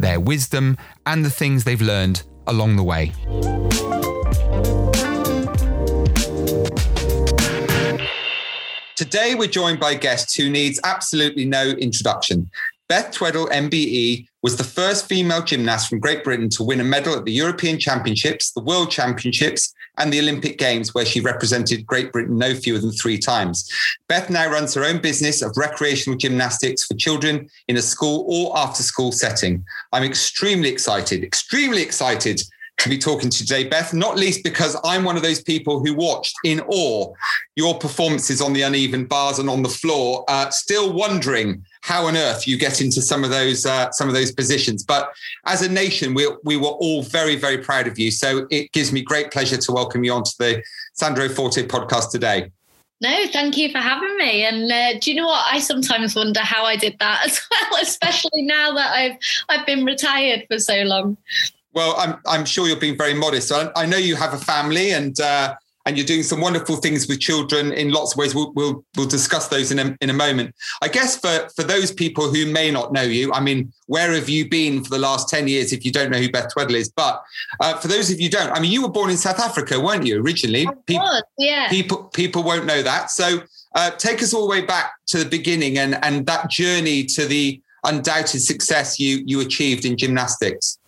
their 0.00 0.20
wisdom, 0.20 0.76
and 1.06 1.24
the 1.24 1.30
things 1.30 1.64
they've 1.64 1.80
learned 1.80 2.22
along 2.46 2.76
the 2.76 2.82
way. 2.82 3.12
Today, 8.96 9.34
we're 9.34 9.48
joined 9.48 9.80
by 9.80 9.92
a 9.92 9.98
guest 9.98 10.36
who 10.36 10.50
needs 10.50 10.78
absolutely 10.84 11.46
no 11.46 11.70
introduction. 11.70 12.50
Beth 12.90 13.12
Tweddle, 13.12 13.48
MBE, 13.50 14.26
was 14.42 14.56
the 14.56 14.64
first 14.64 15.08
female 15.08 15.44
gymnast 15.44 15.88
from 15.88 16.00
Great 16.00 16.24
Britain 16.24 16.48
to 16.48 16.64
win 16.64 16.80
a 16.80 16.84
medal 16.84 17.14
at 17.14 17.24
the 17.24 17.30
European 17.30 17.78
Championships, 17.78 18.50
the 18.50 18.64
World 18.64 18.90
Championships, 18.90 19.72
and 19.98 20.12
the 20.12 20.18
Olympic 20.18 20.58
Games, 20.58 20.92
where 20.92 21.04
she 21.04 21.20
represented 21.20 21.86
Great 21.86 22.10
Britain 22.10 22.36
no 22.36 22.52
fewer 22.52 22.80
than 22.80 22.90
three 22.90 23.16
times. 23.16 23.70
Beth 24.08 24.28
now 24.28 24.50
runs 24.50 24.74
her 24.74 24.84
own 24.84 24.98
business 24.98 25.40
of 25.40 25.56
recreational 25.56 26.18
gymnastics 26.18 26.84
for 26.84 26.94
children 26.94 27.48
in 27.68 27.76
a 27.76 27.82
school 27.82 28.24
or 28.26 28.58
after 28.58 28.82
school 28.82 29.12
setting. 29.12 29.64
I'm 29.92 30.02
extremely 30.02 30.68
excited, 30.68 31.22
extremely 31.22 31.82
excited 31.82 32.42
to 32.80 32.88
be 32.88 32.96
talking 32.96 33.28
to 33.28 33.38
today, 33.38 33.68
Beth, 33.68 33.92
not 33.92 34.16
least 34.16 34.42
because 34.42 34.76
I'm 34.84 35.04
one 35.04 35.16
of 35.16 35.22
those 35.22 35.42
people 35.42 35.84
who 35.84 35.94
watched 35.94 36.34
in 36.44 36.60
awe 36.60 37.12
your 37.54 37.78
performances 37.78 38.40
on 38.40 38.54
the 38.54 38.62
uneven 38.62 39.04
bars 39.04 39.38
and 39.38 39.50
on 39.50 39.62
the 39.62 39.68
floor, 39.68 40.24
uh, 40.28 40.48
still 40.50 40.92
wondering 40.92 41.62
how 41.82 42.06
on 42.06 42.16
earth 42.16 42.46
you 42.46 42.56
get 42.56 42.80
into 42.80 43.02
some 43.02 43.22
of 43.22 43.30
those 43.30 43.66
uh, 43.66 43.90
some 43.92 44.08
of 44.08 44.14
those 44.14 44.32
positions. 44.32 44.82
But 44.82 45.12
as 45.46 45.62
a 45.62 45.68
nation, 45.70 46.14
we 46.14 46.30
we 46.44 46.56
were 46.56 46.68
all 46.68 47.02
very 47.02 47.36
very 47.36 47.58
proud 47.58 47.86
of 47.86 47.98
you. 47.98 48.10
So 48.10 48.46
it 48.50 48.72
gives 48.72 48.92
me 48.92 49.02
great 49.02 49.30
pleasure 49.30 49.58
to 49.58 49.72
welcome 49.72 50.02
you 50.02 50.12
onto 50.12 50.32
the 50.38 50.62
Sandro 50.94 51.28
Forte 51.28 51.66
podcast 51.66 52.10
today. 52.10 52.50
No, 53.02 53.26
thank 53.28 53.56
you 53.56 53.70
for 53.70 53.78
having 53.78 54.14
me. 54.18 54.44
And 54.44 54.70
uh, 54.70 54.98
do 55.00 55.10
you 55.10 55.16
know 55.16 55.26
what? 55.26 55.46
I 55.50 55.58
sometimes 55.58 56.14
wonder 56.14 56.40
how 56.40 56.64
I 56.64 56.76
did 56.76 56.98
that 56.98 57.26
as 57.26 57.40
well, 57.50 57.82
especially 57.82 58.42
now 58.42 58.72
that 58.72 58.92
I've 58.92 59.16
I've 59.50 59.66
been 59.66 59.84
retired 59.84 60.46
for 60.48 60.58
so 60.58 60.82
long. 60.82 61.18
Well, 61.72 61.94
I'm 61.98 62.16
I'm 62.26 62.44
sure 62.44 62.66
you're 62.66 62.76
being 62.76 62.98
very 62.98 63.14
modest. 63.14 63.48
So 63.48 63.72
I, 63.74 63.82
I 63.82 63.86
know 63.86 63.96
you 63.96 64.16
have 64.16 64.34
a 64.34 64.38
family 64.38 64.92
and. 64.92 65.18
Uh, 65.18 65.54
and 65.86 65.96
you're 65.96 66.06
doing 66.06 66.22
some 66.22 66.40
wonderful 66.40 66.76
things 66.76 67.08
with 67.08 67.20
children 67.20 67.72
in 67.72 67.90
lots 67.90 68.12
of 68.12 68.18
ways. 68.18 68.34
We'll 68.34 68.52
we'll, 68.52 68.84
we'll 68.96 69.06
discuss 69.06 69.48
those 69.48 69.72
in 69.72 69.78
a, 69.78 69.96
in 70.00 70.10
a 70.10 70.12
moment. 70.12 70.54
I 70.82 70.88
guess 70.88 71.18
for 71.18 71.48
for 71.56 71.62
those 71.62 71.90
people 71.90 72.32
who 72.32 72.46
may 72.46 72.70
not 72.70 72.92
know 72.92 73.02
you, 73.02 73.32
I 73.32 73.40
mean, 73.40 73.72
where 73.86 74.12
have 74.12 74.28
you 74.28 74.48
been 74.48 74.84
for 74.84 74.90
the 74.90 74.98
last 74.98 75.28
ten 75.28 75.48
years? 75.48 75.72
If 75.72 75.84
you 75.84 75.90
don't 75.90 76.10
know 76.10 76.18
who 76.18 76.30
Beth 76.30 76.52
Tweddle 76.54 76.74
is, 76.74 76.90
but 76.90 77.22
uh, 77.60 77.78
for 77.78 77.88
those 77.88 78.10
of 78.10 78.20
you 78.20 78.28
don't, 78.28 78.52
I 78.52 78.60
mean, 78.60 78.70
you 78.70 78.82
were 78.82 78.90
born 78.90 79.10
in 79.10 79.16
South 79.16 79.40
Africa, 79.40 79.80
weren't 79.80 80.06
you 80.06 80.22
originally? 80.22 80.68
People, 80.86 81.22
yeah. 81.38 81.68
People 81.70 82.04
people 82.12 82.42
won't 82.42 82.66
know 82.66 82.82
that. 82.82 83.10
So 83.10 83.40
uh, 83.74 83.90
take 83.92 84.22
us 84.22 84.34
all 84.34 84.46
the 84.46 84.50
way 84.50 84.64
back 84.64 84.92
to 85.06 85.18
the 85.18 85.28
beginning 85.28 85.78
and 85.78 85.98
and 86.04 86.26
that 86.26 86.50
journey 86.50 87.04
to 87.04 87.24
the 87.24 87.60
undoubted 87.84 88.42
success 88.42 89.00
you 89.00 89.22
you 89.24 89.40
achieved 89.40 89.86
in 89.86 89.96
gymnastics. 89.96 90.78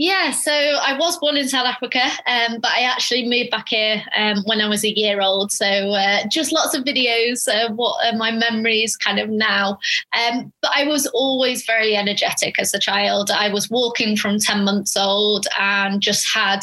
Yeah, 0.00 0.30
so 0.30 0.52
I 0.52 0.96
was 0.96 1.18
born 1.18 1.36
in 1.36 1.48
South 1.48 1.66
Africa, 1.66 2.04
um, 2.24 2.60
but 2.60 2.70
I 2.70 2.82
actually 2.82 3.28
moved 3.28 3.50
back 3.50 3.70
here 3.70 4.00
um, 4.16 4.44
when 4.44 4.60
I 4.60 4.68
was 4.68 4.84
a 4.84 4.96
year 4.96 5.20
old. 5.20 5.50
So 5.50 5.66
uh, 5.66 6.20
just 6.30 6.52
lots 6.52 6.72
of 6.72 6.84
videos 6.84 7.48
of 7.48 7.74
what 7.76 7.96
are 8.06 8.16
my 8.16 8.30
memories 8.30 8.96
kind 8.96 9.18
of 9.18 9.28
now. 9.28 9.80
Um, 10.16 10.52
but 10.62 10.70
I 10.72 10.84
was 10.84 11.08
always 11.08 11.66
very 11.66 11.96
energetic 11.96 12.60
as 12.60 12.72
a 12.72 12.78
child. 12.78 13.32
I 13.32 13.48
was 13.48 13.70
walking 13.70 14.16
from 14.16 14.38
10 14.38 14.62
months 14.62 14.96
old 14.96 15.48
and 15.58 16.00
just 16.00 16.32
had 16.32 16.60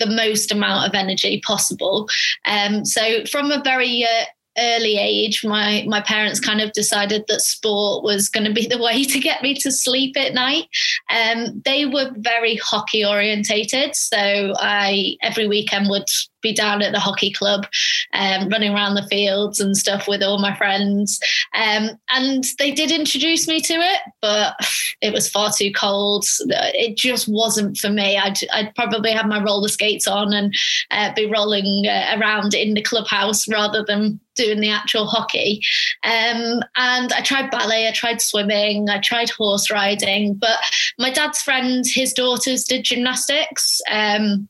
the 0.00 0.06
most 0.06 0.50
amount 0.50 0.88
of 0.88 0.94
energy 0.94 1.40
possible. 1.46 2.08
Um, 2.46 2.84
so 2.84 3.24
from 3.26 3.52
a 3.52 3.62
very 3.62 4.02
uh, 4.02 4.24
early 4.58 4.98
age 4.98 5.44
my 5.44 5.84
my 5.86 6.00
parents 6.00 6.40
kind 6.40 6.60
of 6.60 6.72
decided 6.72 7.24
that 7.28 7.40
sport 7.40 8.04
was 8.04 8.28
going 8.28 8.44
to 8.46 8.52
be 8.52 8.66
the 8.70 8.82
way 8.82 9.04
to 9.04 9.18
get 9.18 9.42
me 9.42 9.54
to 9.54 9.70
sleep 9.70 10.16
at 10.16 10.34
night. 10.34 10.68
Um, 11.10 11.62
they 11.64 11.86
were 11.86 12.10
very 12.16 12.56
hockey 12.56 13.04
orientated 13.04 13.94
so 13.94 14.54
i 14.58 15.16
every 15.22 15.46
weekend 15.46 15.88
would 15.88 16.08
be 16.42 16.52
down 16.52 16.82
at 16.82 16.92
the 16.92 17.00
hockey 17.00 17.32
club, 17.32 17.66
um, 18.12 18.48
running 18.48 18.74
around 18.74 18.94
the 18.94 19.06
fields 19.08 19.60
and 19.60 19.76
stuff 19.76 20.06
with 20.08 20.22
all 20.22 20.38
my 20.38 20.54
friends. 20.56 21.18
Um, 21.54 21.90
and 22.10 22.44
they 22.58 22.72
did 22.72 22.90
introduce 22.90 23.48
me 23.48 23.60
to 23.60 23.74
it, 23.74 24.00
but 24.20 24.54
it 25.00 25.12
was 25.12 25.30
far 25.30 25.52
too 25.52 25.72
cold. 25.72 26.24
It 26.48 26.96
just 26.96 27.28
wasn't 27.28 27.76
for 27.78 27.90
me. 27.90 28.16
I'd, 28.18 28.38
I'd 28.52 28.74
probably 28.74 29.12
have 29.12 29.26
my 29.26 29.42
roller 29.42 29.68
skates 29.68 30.06
on 30.06 30.32
and 30.32 30.54
uh, 30.90 31.12
be 31.14 31.30
rolling 31.30 31.86
uh, 31.86 32.16
around 32.18 32.54
in 32.54 32.74
the 32.74 32.82
clubhouse 32.82 33.48
rather 33.48 33.84
than 33.84 34.20
doing 34.34 34.60
the 34.60 34.70
actual 34.70 35.06
hockey. 35.06 35.60
Um, 36.04 36.62
and 36.76 37.12
I 37.12 37.22
tried 37.22 37.50
ballet, 37.50 37.88
I 37.88 37.92
tried 37.92 38.20
swimming, 38.20 38.88
I 38.88 38.98
tried 39.00 39.30
horse 39.30 39.70
riding, 39.70 40.34
but 40.34 40.58
my 40.98 41.10
dad's 41.10 41.42
friend, 41.42 41.84
his 41.86 42.12
daughters 42.12 42.64
did 42.64 42.84
gymnastics. 42.84 43.80
Um, 43.90 44.48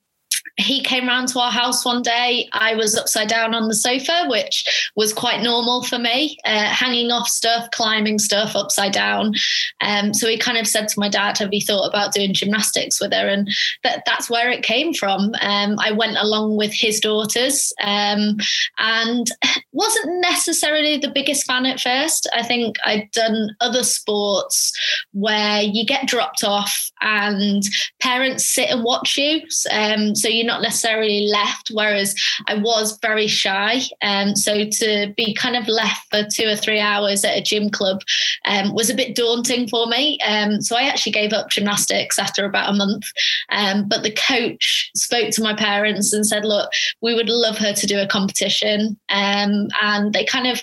he 0.59 0.83
came 0.83 1.09
round 1.09 1.29
to 1.29 1.41
our 1.41 1.51
house 1.51 1.85
one 1.85 2.03
day. 2.03 2.49
I 2.53 2.75
was 2.75 2.97
upside 2.97 3.29
down 3.29 3.55
on 3.55 3.69
the 3.69 3.75
sofa, 3.75 4.27
which 4.29 4.91
was 4.95 5.13
quite 5.13 5.43
normal 5.43 5.83
for 5.83 5.99
me, 5.99 6.37
uh, 6.45 6.67
hanging 6.67 7.11
off 7.11 7.29
stuff, 7.29 7.71
climbing 7.73 8.19
stuff 8.19 8.55
upside 8.55 8.93
down. 8.93 9.35
Um, 9.81 10.13
so 10.13 10.29
he 10.29 10.37
kind 10.37 10.59
of 10.59 10.67
said 10.67 10.89
to 10.89 11.01
my 11.01 11.09
dad, 11.09 11.39
"Have 11.39 11.55
you 11.55 11.63
thought 11.63 11.89
about 11.89 12.13
doing 12.13 12.35
gymnastics 12.35 13.01
with 13.01 13.13
her?" 13.13 13.29
And 13.29 13.51
that, 13.83 14.03
that's 14.05 14.29
where 14.29 14.51
it 14.51 14.63
came 14.63 14.93
from. 14.93 15.35
Um, 15.41 15.77
I 15.79 15.93
went 15.93 16.17
along 16.19 16.57
with 16.57 16.73
his 16.73 17.01
daughters, 17.01 17.73
um, 17.83 18.37
and 18.79 19.27
wasn't 19.73 20.21
necessarily 20.21 20.99
the 20.99 21.11
biggest 21.11 21.47
fan 21.47 21.65
at 21.67 21.81
first. 21.81 22.29
I 22.35 22.43
think 22.43 22.77
I'd 22.85 23.11
done 23.13 23.57
other 23.61 23.85
sports 23.85 24.73
where 25.13 25.63
you 25.63 25.87
get 25.87 26.07
dropped 26.07 26.45
off 26.45 26.91
and 27.01 27.63
parents 28.01 28.45
sit 28.45 28.71
and 28.71 28.85
watch 28.85 29.17
you. 29.17 29.43
Um, 29.71 30.15
so 30.15 30.29
not 30.45 30.63
necessarily 30.63 31.29
left. 31.29 31.71
Whereas 31.73 32.15
I 32.47 32.55
was 32.55 32.99
very 33.01 33.27
shy. 33.27 33.83
Um, 34.03 34.35
so 34.37 34.65
to 34.65 35.13
be 35.17 35.35
kind 35.35 35.57
of 35.57 35.69
left 35.69 36.09
for 36.11 36.25
two 36.25 36.49
or 36.49 36.57
three 36.57 36.81
hours 36.81 37.25
at 37.25 37.37
a 37.37 37.43
gym 37.43 37.71
club 37.71 38.01
um, 38.45 38.75
was 38.75 38.91
a 38.91 38.95
bit 38.95 39.17
daunting 39.17 39.69
for 39.69 39.87
me. 39.87 40.19
Um, 40.27 40.61
so 40.61 40.77
I 40.77 40.83
actually 40.83 41.13
gave 41.13 41.33
up 41.33 41.51
gymnastics 41.51 42.19
after 42.19 42.45
about 42.45 42.71
a 42.71 42.77
month. 42.77 43.05
Um, 43.51 43.89
but 43.89 44.03
the 44.03 44.13
coach 44.13 44.91
spoke 44.95 45.31
to 45.33 45.43
my 45.43 45.55
parents 45.55 46.13
and 46.13 46.27
said, 46.27 46.45
look, 46.45 46.71
we 47.01 47.15
would 47.15 47.29
love 47.29 47.59
her 47.59 47.73
to 47.73 47.87
do 47.87 47.99
a 47.99 48.07
competition. 48.07 48.99
Um, 49.09 49.69
and 49.83 50.13
they 50.13 50.25
kind 50.25 50.47
of 50.47 50.63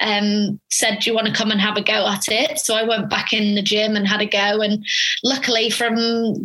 um, 0.00 0.60
said, 0.70 1.00
do 1.00 1.10
you 1.10 1.14
want 1.14 1.26
to 1.26 1.32
come 1.32 1.50
and 1.50 1.60
have 1.60 1.76
a 1.76 1.82
go 1.82 2.06
at 2.06 2.28
it? 2.28 2.58
So 2.58 2.74
I 2.74 2.84
went 2.84 3.10
back 3.10 3.32
in 3.32 3.54
the 3.54 3.62
gym 3.62 3.96
and 3.96 4.06
had 4.06 4.20
a 4.20 4.26
go. 4.26 4.60
And 4.60 4.84
luckily, 5.24 5.70
from 5.70 5.96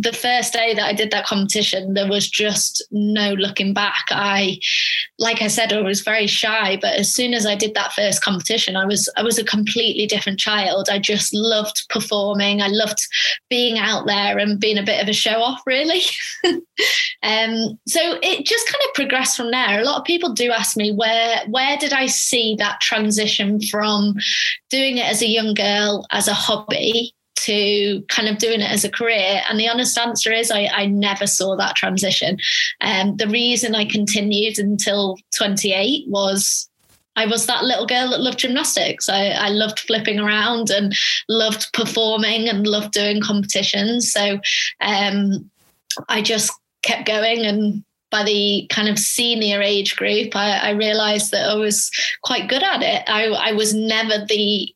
the 0.02 0.14
first 0.14 0.54
day 0.54 0.74
that 0.74 0.86
I 0.86 0.94
did 0.94 1.12
that 1.12 1.26
competition, 1.26 1.94
there 1.94 2.10
was 2.10 2.30
just 2.30 2.73
just 2.74 2.92
no 2.92 3.34
looking 3.34 3.74
back. 3.74 4.06
I, 4.10 4.60
like 5.20 5.42
I 5.42 5.48
said, 5.48 5.74
I 5.74 5.82
was 5.82 6.02
very 6.02 6.28
shy, 6.28 6.78
but 6.82 6.96
as 6.96 7.14
soon 7.14 7.34
as 7.34 7.46
I 7.46 7.56
did 7.56 7.74
that 7.76 7.94
first 7.94 8.24
competition, 8.24 8.76
I 8.76 8.86
was 8.86 9.10
I 9.18 9.24
was 9.24 9.38
a 9.38 9.44
completely 9.44 10.06
different 10.06 10.40
child. 10.40 10.90
I 10.90 11.00
just 11.00 11.34
loved 11.34 11.84
performing. 11.90 12.62
I 12.62 12.68
loved 12.68 13.00
being 13.50 13.78
out 13.78 14.06
there 14.08 14.38
and 14.38 14.60
being 14.60 14.78
a 14.78 14.84
bit 14.84 15.02
of 15.02 15.08
a 15.08 15.14
show 15.14 15.42
off, 15.42 15.62
really. 15.66 16.02
um, 17.24 17.80
so 17.88 18.20
it 18.22 18.46
just 18.46 18.68
kind 18.68 18.84
of 18.88 18.94
progressed 18.94 19.38
from 19.38 19.52
there. 19.52 19.80
A 19.80 19.86
lot 19.86 20.00
of 20.00 20.06
people 20.06 20.34
do 20.34 20.52
ask 20.52 20.78
me 20.78 20.94
where 20.94 21.42
where 21.48 21.78
did 21.78 21.94
I 21.94 22.08
see 22.08 22.56
that 22.60 22.82
transition 22.82 23.60
from 23.62 24.16
doing 24.70 24.98
it 24.98 25.06
as 25.06 25.22
a 25.22 25.28
young 25.28 25.54
girl 25.54 26.06
as 26.12 26.28
a 26.28 26.34
hobby 26.34 27.14
to 27.36 28.04
kind 28.10 28.28
of 28.28 28.38
doing 28.38 28.62
it 28.62 28.72
as 28.72 28.84
a 28.84 28.90
career? 28.90 29.42
And 29.50 29.60
the 29.60 29.70
honest 29.70 29.98
answer 29.98 30.32
is 30.32 30.52
I, 30.52 30.70
I 30.74 30.86
never 30.86 31.28
saw 31.28 31.56
that 31.58 31.76
transition. 31.76 32.38
Um, 32.82 33.18
the 33.18 33.28
reason 33.28 33.76
I 33.76 33.86
continued 33.86 34.60
until 34.60 35.18
28 35.38 36.06
was 36.08 36.70
I 37.16 37.26
was 37.26 37.46
that 37.46 37.64
little 37.64 37.86
girl 37.86 38.10
that 38.10 38.22
loved 38.22 38.40
gymnastics. 38.40 39.08
I, 39.08 39.28
I, 39.28 39.50
loved 39.50 39.80
flipping 39.80 40.20
around 40.20 40.70
and 40.72 40.96
loved 41.30 41.72
performing 41.74 42.50
and 42.50 42.66
loved 42.66 42.92
doing 42.92 43.22
competitions. 43.22 44.12
So 44.12 44.40
um, 44.82 45.50
I 46.10 46.22
just 46.22 46.52
kept 46.82 47.06
going. 47.06 47.46
And 47.46 47.84
by 48.10 48.24
the 48.24 48.68
kind 48.70 48.90
of 48.90 48.98
senior 48.98 49.62
age 49.62 49.96
group, 49.96 50.36
I, 50.36 50.58
I 50.58 50.70
realized 50.72 51.32
that 51.32 51.50
I 51.50 51.56
was 51.56 51.92
quite 52.24 52.50
good 52.50 52.64
at 52.64 52.82
it. 52.82 53.04
I, 53.08 53.26
I 53.28 53.52
was 53.54 53.74
never 53.74 54.26
the 54.26 54.74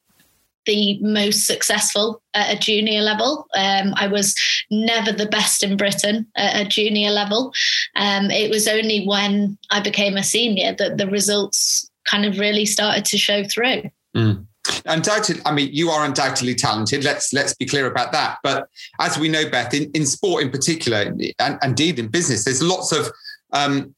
the 0.67 0.99
most 1.01 1.47
successful 1.47 2.21
at 2.35 2.53
a 2.53 2.59
junior 2.59 3.01
level. 3.01 3.47
Um, 3.55 3.93
I 3.95 4.07
was 4.07 4.35
never 4.69 5.11
the 5.11 5.25
best 5.25 5.63
in 5.63 5.77
Britain 5.77 6.27
at 6.35 6.61
a 6.61 6.69
junior 6.69 7.09
level. 7.09 7.51
Um, 7.95 8.29
it 8.29 8.51
was 8.51 8.67
only 8.67 9.05
when 9.05 9.57
I 9.71 9.79
became 9.79 10.17
a 10.17 10.23
senior 10.23 10.75
that 10.77 10.97
the 10.97 11.07
results 11.07 11.89
kind 12.05 12.25
of 12.25 12.37
really 12.37 12.65
started 12.65 13.05
to 13.05 13.17
show 13.17 13.43
through. 13.43 13.89
Mm. 14.15 14.45
Undoubtedly, 14.85 15.41
I 15.45 15.53
mean, 15.53 15.69
you 15.71 15.89
are 15.89 16.05
undoubtedly 16.05 16.53
talented. 16.53 17.03
Let's 17.03 17.31
let's 17.31 17.55
be 17.55 17.65
clear 17.65 17.87
about 17.87 18.11
that. 18.11 18.39
But 18.43 18.67
as 18.99 19.17
we 19.17 19.29
know, 19.29 19.49
Beth, 19.49 19.73
in, 19.73 19.89
in 19.93 20.05
sport 20.05 20.43
in 20.43 20.51
particular, 20.51 21.13
and 21.39 21.59
indeed 21.63 21.99
in 21.99 22.09
business, 22.09 22.43
there's 22.43 22.61
lots 22.61 22.91
of 22.91 23.07
um, 23.53 23.95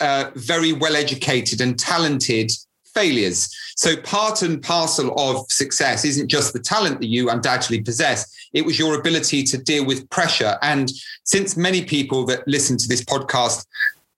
uh, 0.00 0.30
very 0.34 0.74
well 0.74 0.96
educated 0.96 1.62
and 1.62 1.78
talented 1.78 2.52
failures. 2.94 3.54
So 3.76 3.96
part 3.96 4.42
and 4.42 4.62
parcel 4.62 5.12
of 5.18 5.50
success 5.50 6.04
isn't 6.04 6.28
just 6.28 6.52
the 6.52 6.60
talent 6.60 7.00
that 7.00 7.08
you 7.08 7.30
undoubtedly 7.30 7.80
possess. 7.82 8.30
It 8.52 8.64
was 8.64 8.78
your 8.78 8.98
ability 8.98 9.44
to 9.44 9.58
deal 9.58 9.84
with 9.84 10.08
pressure. 10.10 10.58
And 10.62 10.90
since 11.24 11.56
many 11.56 11.84
people 11.84 12.24
that 12.26 12.46
listen 12.46 12.76
to 12.78 12.88
this 12.88 13.02
podcast 13.04 13.66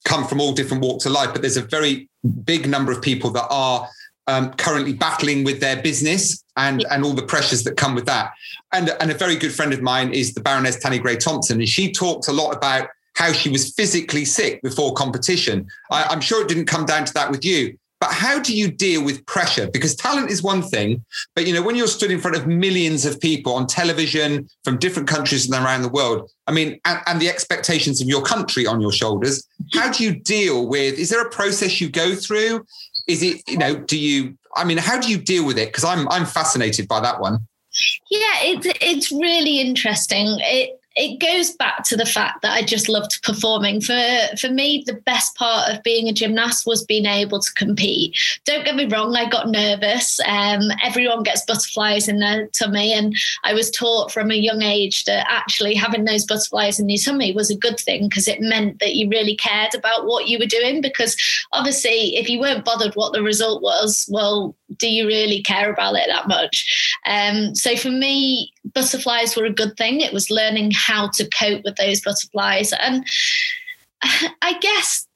come 0.05 0.27
from 0.27 0.41
all 0.41 0.53
different 0.53 0.83
walks 0.83 1.07
of 1.07 1.13
life, 1.13 1.31
but 1.33 1.41
there's 1.41 1.57
a 1.57 1.63
very 1.63 2.09
big 2.45 2.69
number 2.69 2.93
of 2.93 3.01
people 3.01 3.31
that 3.31 3.47
are 3.51 3.89
um, 4.27 4.53
currently 4.55 4.93
battling 4.93 5.45
with 5.45 5.61
their 5.61 5.81
business 5.83 6.43
and 6.57 6.85
and 6.91 7.05
all 7.05 7.13
the 7.13 7.23
pressures 7.23 7.63
that 7.65 7.77
come 7.77 7.95
with 7.95 8.07
that. 8.07 8.33
And 8.73 8.91
and 9.01 9.11
a 9.11 9.15
very 9.15 9.37
good 9.37 9.53
friend 9.53 9.73
of 9.73 9.83
mine 9.83 10.13
is 10.13 10.35
the 10.35 10.41
Baroness 10.41 10.79
Tanni 10.79 10.99
Grey 10.99 11.17
Thompson, 11.17 11.59
and 11.59 11.69
she 11.69 11.93
talks 11.93 12.29
a 12.29 12.33
lot 12.33 12.57
about 12.57 12.89
how 13.17 13.33
she 13.33 13.49
was 13.49 13.73
physically 13.73 14.25
sick 14.25 14.61
before 14.63 14.93
competition. 14.95 15.67
I, 15.91 16.05
I'm 16.05 16.21
sure 16.21 16.43
it 16.43 16.49
didn't 16.49 16.67
come 16.67 16.85
down 16.85 17.05
to 17.05 17.15
that 17.15 17.31
with 17.31 17.45
you. 17.45 17.79
But 18.05 18.13
how 18.13 18.39
do 18.39 18.55
you 18.55 18.71
deal 18.71 19.03
with 19.03 19.25
pressure? 19.25 19.67
Because 19.67 19.97
talent 19.97 20.31
is 20.31 20.43
one 20.43 20.61
thing, 20.61 21.03
but 21.35 21.47
you 21.47 21.55
know 21.55 21.63
when 21.63 21.75
you're 21.75 21.87
stood 21.87 22.11
in 22.11 22.21
front 22.21 22.37
of 22.37 22.47
millions 22.47 23.07
of 23.07 23.19
people 23.19 23.55
on 23.55 23.67
television 23.67 24.47
from 24.63 24.77
different 24.77 25.09
countries 25.09 25.47
and 25.47 25.55
around 25.55 25.81
the 25.81 25.89
world, 25.89 26.31
I 26.47 26.53
mean, 26.53 26.79
and, 26.85 27.01
and 27.07 27.19
the 27.19 27.31
expectations 27.31 28.03
of 28.03 28.07
your 28.07 28.21
country 28.21 28.67
on 28.67 28.83
your 28.83 28.93
shoulders, 28.93 29.49
how 29.73 29.91
do 29.91 30.05
you 30.05 30.21
deal 30.21 30.69
with? 30.69 30.99
Is 30.99 31.09
there 31.09 31.23
a 31.23 31.31
process 31.31 31.81
you 31.81 31.89
go 31.89 32.15
through? 32.15 32.67
Is 33.09 33.23
it 33.23 33.41
you 33.49 33.57
know? 33.57 33.75
Do 33.75 33.99
you? 33.99 34.37
I 34.55 34.65
mean, 34.65 34.77
how 34.77 35.01
do 35.01 35.09
you 35.09 35.17
deal 35.17 35.47
with 35.47 35.57
it? 35.57 35.69
Because 35.69 35.85
I'm 35.85 36.07
I'm 36.11 36.27
fascinated 36.27 36.87
by 36.87 37.01
that 37.01 37.23
one. 37.23 37.39
Yeah, 38.11 38.35
it's 38.43 38.67
it's 38.83 39.13
really 39.13 39.63
interesting. 39.63 40.27
It 40.41 40.79
it 40.97 41.19
goes 41.19 41.51
back 41.53 41.83
to 41.85 41.97
the 41.97 42.07
fact 42.07 42.43
that 42.43 42.53
I 42.53 42.63
just 42.63 42.89
loved 42.89 43.23
performing. 43.23 43.81
For 43.81 44.01
for 44.39 44.49
me, 44.49 44.85
the 44.87 44.95
best 44.95 45.35
part 45.35 45.71
of 45.71 45.83
being 45.83 46.09
a 46.09 46.13
gymnast 46.13 46.67
was 46.67 46.85
being 46.85 47.07
able 47.07 47.41
to 47.41 47.53
compete. 47.55 48.17
Don't 48.45 48.65
get 48.65 48.77
me 48.77 48.87
wrong, 48.87 49.17
I 49.17 49.29
got 49.29 49.49
nervous. 49.49 50.21
Um, 50.27 50.63
everyone 50.83 51.23
gets 51.23 51.45
butterflies 51.45 52.09
in 52.09 52.21
their 52.21 52.47
tummy, 52.49 52.93
and 52.93 53.17
I 53.43 53.55
was 53.55 53.71
taught 53.71 54.13
from 54.13 54.31
a 54.31 54.35
young 54.35 54.63
age 54.63 55.05
that 55.05 55.27
actually 55.29 55.75
having 55.75 56.05
those 56.05 56.25
butterflies 56.25 56.79
in 56.79 56.89
your 56.89 56.99
tummy 56.99 57.33
was 57.33 57.51
a 57.51 57.57
good 57.57 57.81
thing 57.81 58.09
because 58.09 58.29
it 58.29 58.41
meant 58.41 58.79
that 58.79 58.95
you 58.95 59.09
really 59.09 59.37
cared 59.37 59.75
about 59.75 60.07
what 60.07 60.29
you 60.29 60.39
were 60.39 60.47
doing. 60.47 60.81
Because 60.81 61.17
obviously, 61.53 62.17
if 62.17 62.29
you 62.29 62.39
weren't 62.39 62.65
bothered 62.65 62.95
what 62.95 63.13
the 63.13 63.23
result 63.23 63.63
was, 63.63 64.09
well, 64.11 64.55
do 64.79 64.89
you 64.89 65.07
really 65.07 65.43
care 65.43 65.73
about 65.73 65.95
it 65.97 66.09
that 66.09 66.29
much? 66.29 66.97
Um, 67.07 67.55
so 67.55 67.77
for 67.77 67.91
me, 67.91 68.53
butterflies 68.75 69.37
were 69.37 69.45
a 69.45 69.53
good 69.53 69.77
thing. 69.77 70.01
It 70.01 70.13
was 70.13 70.31
learning 70.31 70.73
how 70.75 71.09
to 71.15 71.29
cope 71.31 71.63
with 71.65 71.77
those 71.77 72.01
butterflies. 72.01 72.73
And 72.73 73.05
I 74.43 74.59
guess 74.61 75.07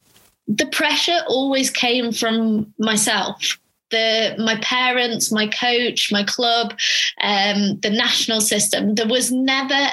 the 0.46 0.66
pressure 0.66 1.20
always 1.28 1.70
came 1.70 2.12
from 2.12 2.72
myself. 2.78 3.58
The 3.90 4.34
my 4.38 4.56
parents, 4.56 5.32
my 5.32 5.46
coach, 5.46 6.12
my 6.12 6.22
club, 6.22 6.78
um, 7.22 7.80
the 7.80 7.90
national 7.90 8.42
system. 8.42 8.94
There 8.94 9.08
was 9.08 9.32
never 9.32 9.88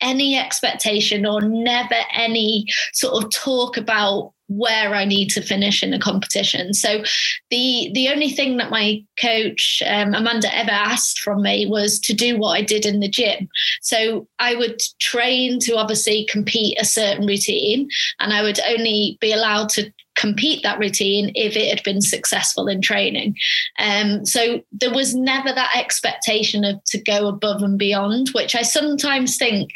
any 0.00 0.36
expectation 0.36 1.26
or 1.26 1.40
never 1.40 1.94
any 2.12 2.66
sort 2.92 3.22
of 3.22 3.30
talk 3.30 3.76
about 3.76 4.32
where 4.50 4.96
I 4.96 5.04
need 5.04 5.28
to 5.30 5.42
finish 5.42 5.80
in 5.82 5.92
the 5.92 5.98
competition. 5.98 6.74
So 6.74 7.04
the 7.50 7.90
the 7.94 8.08
only 8.08 8.30
thing 8.30 8.56
that 8.56 8.70
my 8.70 9.02
coach 9.20 9.80
um, 9.86 10.12
Amanda 10.12 10.54
ever 10.54 10.72
asked 10.72 11.20
from 11.20 11.42
me 11.42 11.66
was 11.66 12.00
to 12.00 12.12
do 12.12 12.36
what 12.36 12.58
I 12.58 12.62
did 12.62 12.84
in 12.84 12.98
the 12.98 13.08
gym. 13.08 13.48
So 13.80 14.26
I 14.40 14.56
would 14.56 14.80
train 14.98 15.60
to 15.60 15.76
obviously 15.76 16.26
compete 16.30 16.76
a 16.80 16.84
certain 16.84 17.26
routine, 17.26 17.88
and 18.18 18.32
I 18.32 18.42
would 18.42 18.58
only 18.68 19.18
be 19.20 19.32
allowed 19.32 19.68
to 19.70 19.92
compete 20.16 20.62
that 20.64 20.78
routine 20.80 21.30
if 21.34 21.56
it 21.56 21.68
had 21.68 21.82
been 21.84 22.02
successful 22.02 22.66
in 22.66 22.82
training. 22.82 23.36
Um, 23.78 24.26
so 24.26 24.60
there 24.72 24.92
was 24.92 25.14
never 25.14 25.52
that 25.52 25.76
expectation 25.76 26.64
of 26.64 26.82
to 26.86 27.00
go 27.00 27.28
above 27.28 27.62
and 27.62 27.78
beyond, 27.78 28.30
which 28.30 28.54
I 28.54 28.62
sometimes 28.62 29.38
think 29.38 29.70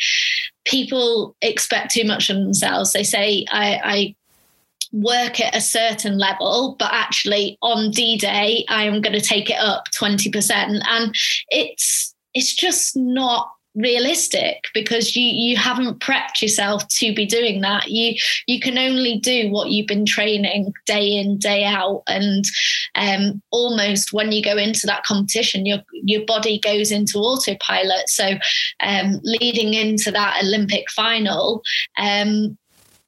people 0.66 1.36
expect 1.40 1.92
too 1.92 2.04
much 2.04 2.28
of 2.28 2.36
themselves. 2.36 2.92
They 2.92 3.04
say, 3.04 3.46
I, 3.50 3.80
I 3.84 4.14
work 4.94 5.40
at 5.40 5.56
a 5.56 5.60
certain 5.60 6.16
level, 6.16 6.76
but 6.78 6.92
actually 6.92 7.58
on 7.62 7.90
D 7.90 8.16
Day, 8.16 8.64
I 8.68 8.84
am 8.84 9.00
going 9.00 9.18
to 9.18 9.20
take 9.20 9.50
it 9.50 9.58
up 9.58 9.88
20%. 9.90 10.82
And 10.88 11.14
it's 11.48 12.14
it's 12.32 12.54
just 12.54 12.96
not 12.96 13.50
realistic 13.76 14.66
because 14.72 15.16
you 15.16 15.24
you 15.24 15.56
haven't 15.56 15.98
prepped 15.98 16.40
yourself 16.40 16.86
to 16.88 17.12
be 17.12 17.26
doing 17.26 17.60
that. 17.60 17.90
You 17.90 18.14
you 18.46 18.60
can 18.60 18.78
only 18.78 19.18
do 19.18 19.50
what 19.50 19.70
you've 19.70 19.88
been 19.88 20.06
training 20.06 20.72
day 20.86 21.08
in 21.08 21.38
day 21.38 21.64
out. 21.64 22.04
And 22.06 22.44
um, 22.94 23.42
almost 23.50 24.12
when 24.12 24.30
you 24.30 24.42
go 24.42 24.56
into 24.56 24.86
that 24.86 25.04
competition 25.04 25.66
your 25.66 25.80
your 26.04 26.24
body 26.24 26.60
goes 26.60 26.92
into 26.92 27.18
autopilot. 27.18 28.08
So 28.08 28.34
um, 28.80 29.20
leading 29.24 29.74
into 29.74 30.12
that 30.12 30.40
olympic 30.42 30.88
final 30.90 31.62
um, 31.98 32.56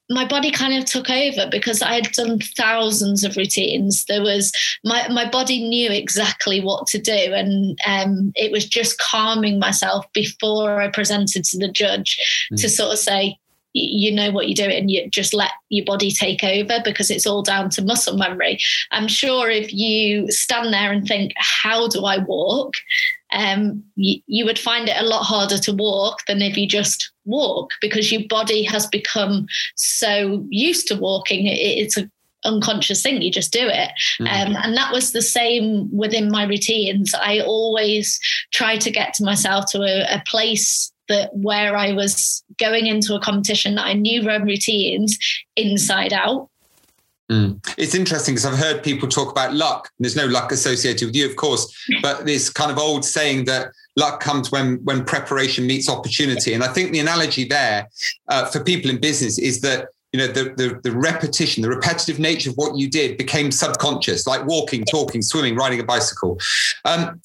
my 0.08 0.26
body 0.26 0.50
kind 0.50 0.74
of 0.74 0.84
took 0.84 1.10
over 1.10 1.48
because 1.50 1.82
I 1.82 1.94
had 1.94 2.12
done 2.12 2.38
thousands 2.56 3.24
of 3.24 3.36
routines. 3.36 4.04
There 4.06 4.22
was 4.22 4.52
my 4.84 5.08
my 5.08 5.28
body 5.28 5.68
knew 5.68 5.90
exactly 5.90 6.60
what 6.60 6.86
to 6.88 6.98
do, 6.98 7.12
and 7.12 7.78
um, 7.86 8.32
it 8.34 8.52
was 8.52 8.66
just 8.66 8.98
calming 8.98 9.58
myself 9.58 10.06
before 10.12 10.80
I 10.80 10.88
presented 10.88 11.44
to 11.44 11.58
the 11.58 11.70
judge 11.70 12.18
mm. 12.52 12.60
to 12.60 12.68
sort 12.68 12.92
of 12.92 12.98
say, 12.98 13.38
you 13.78 14.10
know 14.10 14.30
what 14.30 14.48
you're 14.48 14.68
doing 14.68 14.88
you 14.88 15.08
just 15.10 15.34
let 15.34 15.50
your 15.68 15.84
body 15.84 16.10
take 16.10 16.42
over 16.42 16.80
because 16.82 17.10
it's 17.10 17.26
all 17.26 17.42
down 17.42 17.68
to 17.68 17.84
muscle 17.84 18.16
memory 18.16 18.58
i'm 18.90 19.06
sure 19.06 19.50
if 19.50 19.72
you 19.72 20.30
stand 20.30 20.72
there 20.72 20.90
and 20.90 21.06
think 21.06 21.32
how 21.36 21.86
do 21.88 22.04
i 22.04 22.18
walk 22.18 22.72
um, 23.32 23.82
you, 23.96 24.20
you 24.26 24.44
would 24.44 24.58
find 24.58 24.88
it 24.88 24.96
a 24.98 25.04
lot 25.04 25.24
harder 25.24 25.58
to 25.58 25.72
walk 25.72 26.20
than 26.26 26.40
if 26.40 26.56
you 26.56 26.66
just 26.66 27.12
walk 27.26 27.72
because 27.80 28.10
your 28.10 28.22
body 28.28 28.62
has 28.62 28.86
become 28.86 29.46
so 29.74 30.44
used 30.50 30.86
to 30.88 30.96
walking. 30.96 31.46
It's 31.46 31.98
a 31.98 32.10
unconscious 32.44 33.02
thing 33.02 33.20
you 33.22 33.30
just 33.30 33.52
do 33.52 33.66
it 33.66 33.90
mm-hmm. 34.20 34.26
um, 34.26 34.56
and 34.62 34.76
that 34.76 34.92
was 34.92 35.10
the 35.10 35.22
same 35.22 35.90
within 35.90 36.30
my 36.30 36.44
routines 36.44 37.12
i 37.14 37.40
always 37.40 38.20
try 38.52 38.76
to 38.76 38.88
get 38.88 39.12
to 39.12 39.24
myself 39.24 39.64
to 39.66 39.82
a, 39.82 40.02
a 40.14 40.22
place 40.28 40.92
that 41.08 41.30
where 41.34 41.76
i 41.76 41.92
was 41.92 42.44
going 42.58 42.86
into 42.86 43.16
a 43.16 43.20
competition 43.20 43.74
that 43.74 43.86
i 43.86 43.92
knew 43.92 44.24
run 44.24 44.44
routines 44.44 45.18
inside 45.56 46.12
out 46.12 46.48
Mm. 47.30 47.60
It's 47.76 47.94
interesting 47.94 48.34
because 48.34 48.46
I've 48.46 48.58
heard 48.58 48.84
people 48.84 49.08
talk 49.08 49.32
about 49.32 49.52
luck. 49.52 49.90
There's 49.98 50.14
no 50.14 50.26
luck 50.26 50.52
associated 50.52 51.06
with 51.06 51.16
you, 51.16 51.28
of 51.28 51.36
course, 51.36 51.76
but 52.02 52.24
this 52.24 52.48
kind 52.50 52.70
of 52.70 52.78
old 52.78 53.04
saying 53.04 53.46
that 53.46 53.72
luck 53.96 54.20
comes 54.20 54.52
when 54.52 54.76
when 54.84 55.04
preparation 55.04 55.66
meets 55.66 55.88
opportunity. 55.88 56.54
And 56.54 56.62
I 56.62 56.68
think 56.68 56.92
the 56.92 57.00
analogy 57.00 57.44
there 57.44 57.88
uh, 58.28 58.46
for 58.46 58.62
people 58.62 58.90
in 58.90 59.00
business 59.00 59.38
is 59.38 59.60
that 59.62 59.88
you 60.12 60.20
know 60.20 60.28
the, 60.28 60.54
the, 60.56 60.80
the 60.82 60.92
repetition, 60.92 61.62
the 61.62 61.68
repetitive 61.68 62.18
nature 62.18 62.50
of 62.50 62.56
what 62.56 62.76
you 62.78 62.88
did 62.88 63.18
became 63.18 63.50
subconscious, 63.50 64.26
like 64.26 64.46
walking, 64.46 64.84
talking, 64.84 65.22
swimming, 65.22 65.56
riding 65.56 65.80
a 65.80 65.84
bicycle. 65.84 66.38
Um, 66.84 67.20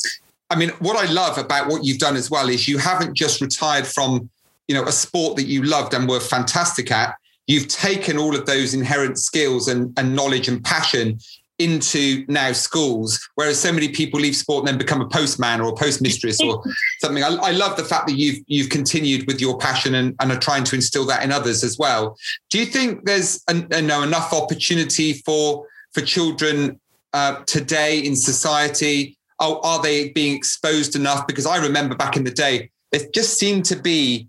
I 0.50 0.56
mean, 0.56 0.70
what 0.80 0.98
I 0.98 1.12
love 1.12 1.38
about 1.38 1.68
what 1.68 1.86
you've 1.86 2.00
done 2.00 2.16
as 2.16 2.30
well 2.30 2.50
is 2.50 2.68
you 2.68 2.78
haven't 2.78 3.14
just 3.14 3.40
retired 3.42 3.88
from 3.88 4.30
you 4.68 4.76
know 4.76 4.86
a 4.86 4.92
sport 4.92 5.36
that 5.38 5.46
you 5.46 5.64
loved 5.64 5.94
and 5.94 6.08
were 6.08 6.20
fantastic 6.20 6.92
at 6.92 7.16
you've 7.48 7.68
taken 7.68 8.18
all 8.18 8.36
of 8.36 8.46
those 8.46 8.74
inherent 8.74 9.18
skills 9.18 9.68
and, 9.68 9.94
and 9.98 10.16
knowledge 10.16 10.48
and 10.48 10.64
passion 10.64 11.20
into 11.64 12.26
now 12.28 12.52
schools, 12.52 13.20
whereas 13.36 13.60
so 13.60 13.72
many 13.72 13.90
people 13.90 14.20
leave 14.20 14.36
sport 14.36 14.62
and 14.62 14.68
then 14.68 14.78
become 14.78 15.02
a 15.02 15.08
postman 15.08 15.62
or 15.62 15.70
a 15.70 15.74
postmistress 15.74 16.40
or 16.42 16.64
something. 17.00 17.24
I, 17.24 17.36
I, 17.36 17.52
love 17.52 17.78
the 17.78 17.84
fact 17.84 18.08
that 18.08 18.18
you've 18.18 18.40
you've 18.48 18.70
continued 18.70 19.28
with 19.28 19.40
your 19.40 19.58
passion 19.58 19.96
and, 19.96 20.16
and 20.20 20.32
are 20.32 20.40
trying 20.40 20.64
to 20.66 20.76
instill 20.76 21.06
that 21.06 21.24
in 21.24 21.32
others 21.32 21.64
as 21.64 21.78
well. 21.78 22.18
Do 22.50 22.60
you 22.60 22.66
think 22.66 23.06
there's 23.06 23.44
a, 23.48 23.66
a, 23.72 23.82
no, 23.82 24.04
enough 24.04 24.34
opportunity 24.34 25.14
for 25.26 25.66
for 25.94 26.02
children 26.02 26.80
uh, 27.14 27.44
today 27.46 28.00
in 28.00 28.16
society? 28.16 29.18
Oh, 29.40 29.60
are 29.64 29.82
they 29.82 30.10
being 30.10 30.36
exposed 30.36 30.96
enough? 30.96 31.28
Because 31.28 31.46
I 31.46 31.58
remember 31.58 31.96
back 31.96 32.16
in 32.16 32.24
the 32.24 32.32
day, 32.32 32.70
there 32.92 33.02
just 33.14 33.40
seemed 33.40 33.66
to 33.66 33.76
be 33.76 34.28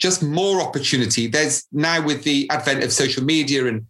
just 0.00 0.22
more 0.22 0.62
opportunity. 0.62 1.26
There's 1.26 1.66
now 1.72 2.04
with 2.04 2.24
the 2.24 2.48
advent 2.50 2.82
of 2.82 2.92
social 2.92 3.22
media 3.22 3.66
and 3.66 3.86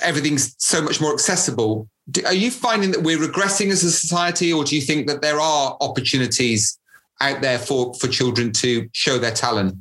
everything's 0.00 0.54
so 0.58 0.80
much 0.82 1.00
more 1.00 1.12
accessible. 1.12 1.88
are 2.24 2.34
you 2.34 2.50
finding 2.50 2.90
that 2.92 3.02
we're 3.02 3.18
regressing 3.18 3.70
as 3.70 3.84
a 3.84 3.90
society, 3.90 4.52
or 4.52 4.64
do 4.64 4.74
you 4.74 4.82
think 4.82 5.06
that 5.08 5.22
there 5.22 5.40
are 5.40 5.76
opportunities 5.80 6.78
out 7.20 7.40
there 7.40 7.58
for 7.58 7.94
for 7.94 8.08
children 8.08 8.52
to 8.52 8.88
show 8.92 9.18
their 9.18 9.32
talent? 9.32 9.76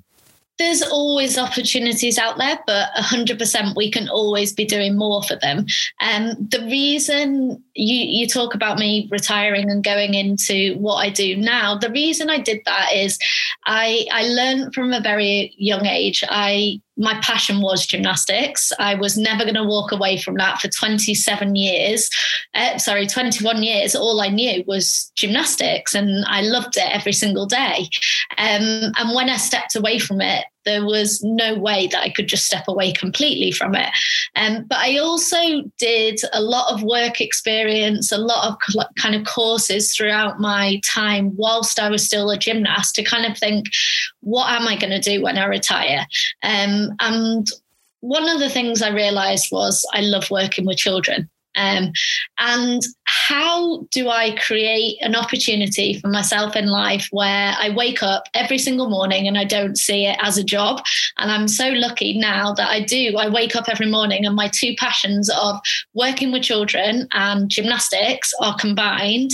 there's 0.57 0.81
always 0.81 1.37
opportunities 1.37 2.17
out 2.17 2.37
there, 2.37 2.57
but 2.65 2.89
100% 2.97 3.75
we 3.75 3.91
can 3.91 4.07
always 4.07 4.53
be 4.53 4.65
doing 4.65 4.97
more 4.97 5.21
for 5.23 5.35
them. 5.35 5.65
And 5.99 6.37
um, 6.37 6.47
the 6.49 6.61
reason 6.61 7.63
you, 7.73 7.97
you 7.97 8.27
talk 8.27 8.55
about 8.55 8.79
me 8.79 9.09
retiring 9.11 9.69
and 9.69 9.83
going 9.83 10.13
into 10.13 10.75
what 10.77 10.95
I 10.95 11.09
do 11.09 11.35
now, 11.35 11.77
the 11.77 11.91
reason 11.91 12.29
I 12.29 12.39
did 12.39 12.61
that 12.65 12.93
is 12.93 13.19
I, 13.65 14.05
I 14.11 14.27
learned 14.27 14.73
from 14.73 14.93
a 14.93 15.01
very 15.01 15.53
young 15.57 15.85
age. 15.85 16.23
I 16.29 16.81
my 16.97 17.19
passion 17.21 17.61
was 17.61 17.85
gymnastics. 17.85 18.71
I 18.79 18.95
was 18.95 19.17
never 19.17 19.43
going 19.43 19.55
to 19.55 19.63
walk 19.63 19.91
away 19.91 20.17
from 20.17 20.35
that 20.35 20.59
for 20.59 20.69
27 20.69 21.55
years. 21.55 22.09
Uh, 22.53 22.77
sorry, 22.77 23.05
21 23.07 23.63
years. 23.63 23.95
All 23.95 24.21
I 24.21 24.29
knew 24.29 24.63
was 24.65 25.11
gymnastics 25.15 25.93
and 25.93 26.25
I 26.27 26.41
loved 26.41 26.77
it 26.77 26.89
every 26.89 27.13
single 27.13 27.45
day. 27.45 27.89
Um, 28.37 28.91
and 28.97 29.13
when 29.13 29.29
I 29.29 29.37
stepped 29.37 29.75
away 29.75 29.99
from 29.99 30.21
it, 30.21 30.45
there 30.65 30.85
was 30.85 31.23
no 31.23 31.55
way 31.55 31.87
that 31.87 32.01
I 32.01 32.09
could 32.09 32.27
just 32.27 32.45
step 32.45 32.67
away 32.67 32.91
completely 32.91 33.51
from 33.51 33.75
it. 33.75 33.89
Um, 34.35 34.65
but 34.67 34.79
I 34.79 34.97
also 34.97 35.63
did 35.77 36.19
a 36.33 36.41
lot 36.41 36.71
of 36.73 36.83
work 36.83 37.21
experience, 37.21 38.11
a 38.11 38.17
lot 38.17 38.47
of 38.47 38.85
kind 38.97 39.15
of 39.15 39.25
courses 39.25 39.95
throughout 39.95 40.39
my 40.39 40.79
time 40.85 41.35
whilst 41.35 41.79
I 41.79 41.89
was 41.89 42.03
still 42.03 42.29
a 42.31 42.37
gymnast 42.37 42.95
to 42.95 43.03
kind 43.03 43.31
of 43.31 43.37
think, 43.37 43.67
what 44.21 44.49
am 44.49 44.67
I 44.67 44.77
going 44.77 44.91
to 44.91 44.99
do 44.99 45.21
when 45.21 45.37
I 45.37 45.45
retire? 45.45 46.05
Um, 46.43 46.89
and 46.99 47.47
one 48.01 48.29
of 48.29 48.39
the 48.39 48.49
things 48.49 48.81
I 48.81 48.89
realized 48.89 49.47
was 49.51 49.85
I 49.93 50.01
love 50.01 50.29
working 50.29 50.65
with 50.65 50.77
children. 50.77 51.29
Um, 51.55 51.91
and 52.37 52.81
how 53.05 53.85
do 53.91 54.09
I 54.09 54.35
create 54.35 54.97
an 55.01 55.15
opportunity 55.15 55.99
for 55.99 56.07
myself 56.07 56.55
in 56.55 56.67
life 56.67 57.07
where 57.11 57.53
I 57.59 57.69
wake 57.75 58.03
up 58.03 58.23
every 58.33 58.57
single 58.57 58.89
morning 58.89 59.27
and 59.27 59.37
I 59.37 59.43
don't 59.43 59.77
see 59.77 60.05
it 60.05 60.17
as 60.21 60.37
a 60.37 60.43
job? 60.43 60.81
And 61.17 61.31
I'm 61.31 61.47
so 61.47 61.69
lucky 61.69 62.17
now 62.17 62.53
that 62.53 62.69
I 62.69 62.81
do. 62.81 63.15
I 63.17 63.29
wake 63.29 63.55
up 63.55 63.69
every 63.69 63.89
morning 63.89 64.25
and 64.25 64.35
my 64.35 64.49
two 64.49 64.75
passions 64.77 65.29
of 65.29 65.59
working 65.93 66.31
with 66.31 66.43
children 66.43 67.07
and 67.11 67.49
gymnastics 67.49 68.33
are 68.41 68.55
combined. 68.57 69.31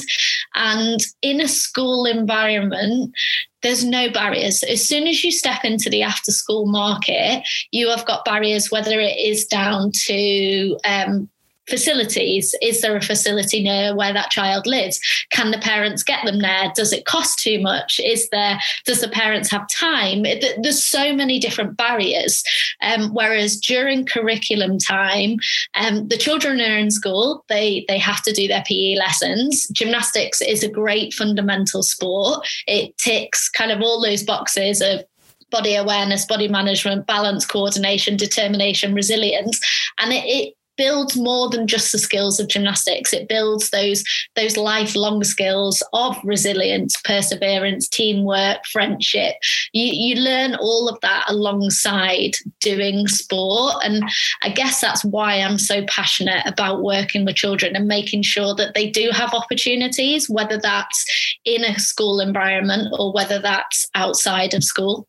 And 0.55 0.99
in 1.21 1.41
a 1.41 1.47
school 1.47 2.05
environment, 2.05 3.13
there's 3.61 3.83
no 3.83 4.09
barriers. 4.09 4.63
As 4.63 4.87
soon 4.87 5.07
as 5.07 5.23
you 5.23 5.31
step 5.31 5.63
into 5.63 5.89
the 5.89 6.01
after 6.01 6.31
school 6.31 6.65
market, 6.65 7.43
you 7.71 7.89
have 7.89 8.05
got 8.05 8.25
barriers, 8.25 8.71
whether 8.71 8.99
it 8.99 9.17
is 9.17 9.45
down 9.45 9.91
to 10.05 10.77
um, 10.83 11.29
facilities? 11.71 12.53
Is 12.61 12.81
there 12.81 12.95
a 12.95 13.01
facility 13.01 13.63
near 13.63 13.95
where 13.95 14.13
that 14.13 14.29
child 14.29 14.67
lives? 14.67 14.99
Can 15.31 15.49
the 15.49 15.57
parents 15.57 16.03
get 16.03 16.23
them 16.25 16.39
there? 16.39 16.71
Does 16.75 16.93
it 16.93 17.05
cost 17.05 17.39
too 17.39 17.59
much? 17.59 17.99
Is 18.03 18.29
there 18.29 18.59
does 18.85 19.01
the 19.01 19.07
parents 19.07 19.49
have 19.49 19.67
time? 19.69 20.23
There's 20.61 20.83
so 20.83 21.15
many 21.15 21.39
different 21.39 21.77
barriers. 21.77 22.43
Um, 22.81 23.13
whereas 23.13 23.55
during 23.55 24.05
curriculum 24.05 24.77
time 24.77 25.37
um, 25.73 26.07
the 26.09 26.17
children 26.17 26.59
are 26.59 26.77
in 26.77 26.91
school. 26.91 27.43
They 27.47 27.85
they 27.87 27.97
have 27.97 28.21
to 28.23 28.33
do 28.33 28.47
their 28.47 28.63
pe 28.67 28.95
lessons. 28.95 29.67
Gymnastics 29.69 30.41
is 30.41 30.63
a 30.63 30.69
great 30.69 31.13
fundamental 31.13 31.81
sport. 31.81 32.45
It 32.67 32.97
ticks 32.97 33.49
kind 33.49 33.71
of 33.71 33.81
all 33.81 34.01
those 34.01 34.23
boxes 34.23 34.81
of 34.81 35.05
body 35.51 35.75
awareness, 35.75 36.25
body 36.25 36.47
management, 36.47 37.05
balance, 37.05 37.45
coordination, 37.45 38.17
determination, 38.17 38.95
resilience. 38.95 39.59
And 39.99 40.13
it, 40.13 40.23
it, 40.25 40.53
builds 40.77 41.17
more 41.17 41.49
than 41.49 41.67
just 41.67 41.91
the 41.91 41.97
skills 41.97 42.39
of 42.39 42.47
gymnastics. 42.47 43.13
It 43.13 43.27
builds 43.27 43.69
those 43.69 44.03
those 44.35 44.57
lifelong 44.57 45.23
skills 45.23 45.83
of 45.93 46.17
resilience, 46.23 46.99
perseverance, 47.03 47.87
teamwork, 47.87 48.65
friendship. 48.65 49.35
You 49.73 49.85
you 49.85 50.15
learn 50.21 50.55
all 50.55 50.89
of 50.89 50.99
that 51.01 51.25
alongside 51.27 52.31
doing 52.59 53.07
sport, 53.07 53.75
and 53.83 54.03
I 54.41 54.49
guess 54.49 54.81
that's 54.81 55.03
why 55.05 55.35
I'm 55.35 55.57
so 55.57 55.85
passionate 55.85 56.45
about 56.45 56.83
working 56.83 57.25
with 57.25 57.35
children 57.35 57.75
and 57.75 57.87
making 57.87 58.23
sure 58.23 58.55
that 58.55 58.73
they 58.73 58.89
do 58.89 59.09
have 59.11 59.33
opportunities, 59.33 60.29
whether 60.29 60.57
that's 60.57 61.05
in 61.45 61.63
a 61.63 61.79
school 61.79 62.19
environment 62.19 62.87
or 62.97 63.13
whether 63.13 63.39
that's 63.39 63.85
outside 63.95 64.53
of 64.53 64.63
school. 64.63 65.07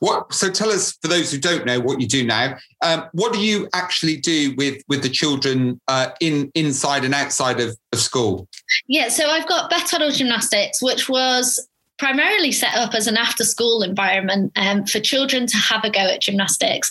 What? 0.00 0.32
So 0.32 0.50
tell 0.50 0.70
us, 0.70 0.96
for 1.02 1.08
those 1.08 1.30
who 1.30 1.38
don't 1.38 1.64
know 1.64 1.80
what 1.80 2.00
you 2.00 2.06
do 2.06 2.24
now, 2.24 2.56
um, 2.82 3.04
what 3.12 3.32
do 3.32 3.40
you 3.40 3.68
actually 3.72 4.16
do 4.16 4.54
with 4.56 4.82
with 4.88 5.02
the 5.02 5.08
children 5.08 5.80
uh, 5.88 6.08
in 6.20 6.50
inside 6.54 7.04
and 7.04 7.14
outside 7.14 7.60
of, 7.60 7.76
of 7.92 8.00
school? 8.00 8.48
Yeah, 8.88 9.08
so 9.08 9.28
I've 9.28 9.48
got 9.48 9.70
Tweddle 9.70 10.14
Gymnastics, 10.16 10.82
which 10.82 11.08
was 11.08 11.68
primarily 11.98 12.52
set 12.52 12.74
up 12.74 12.94
as 12.94 13.06
an 13.06 13.16
after 13.16 13.44
school 13.44 13.82
environment 13.82 14.52
um, 14.56 14.84
for 14.84 15.00
children 15.00 15.46
to 15.46 15.56
have 15.56 15.84
a 15.84 15.90
go 15.90 16.00
at 16.00 16.20
gymnastics. 16.20 16.90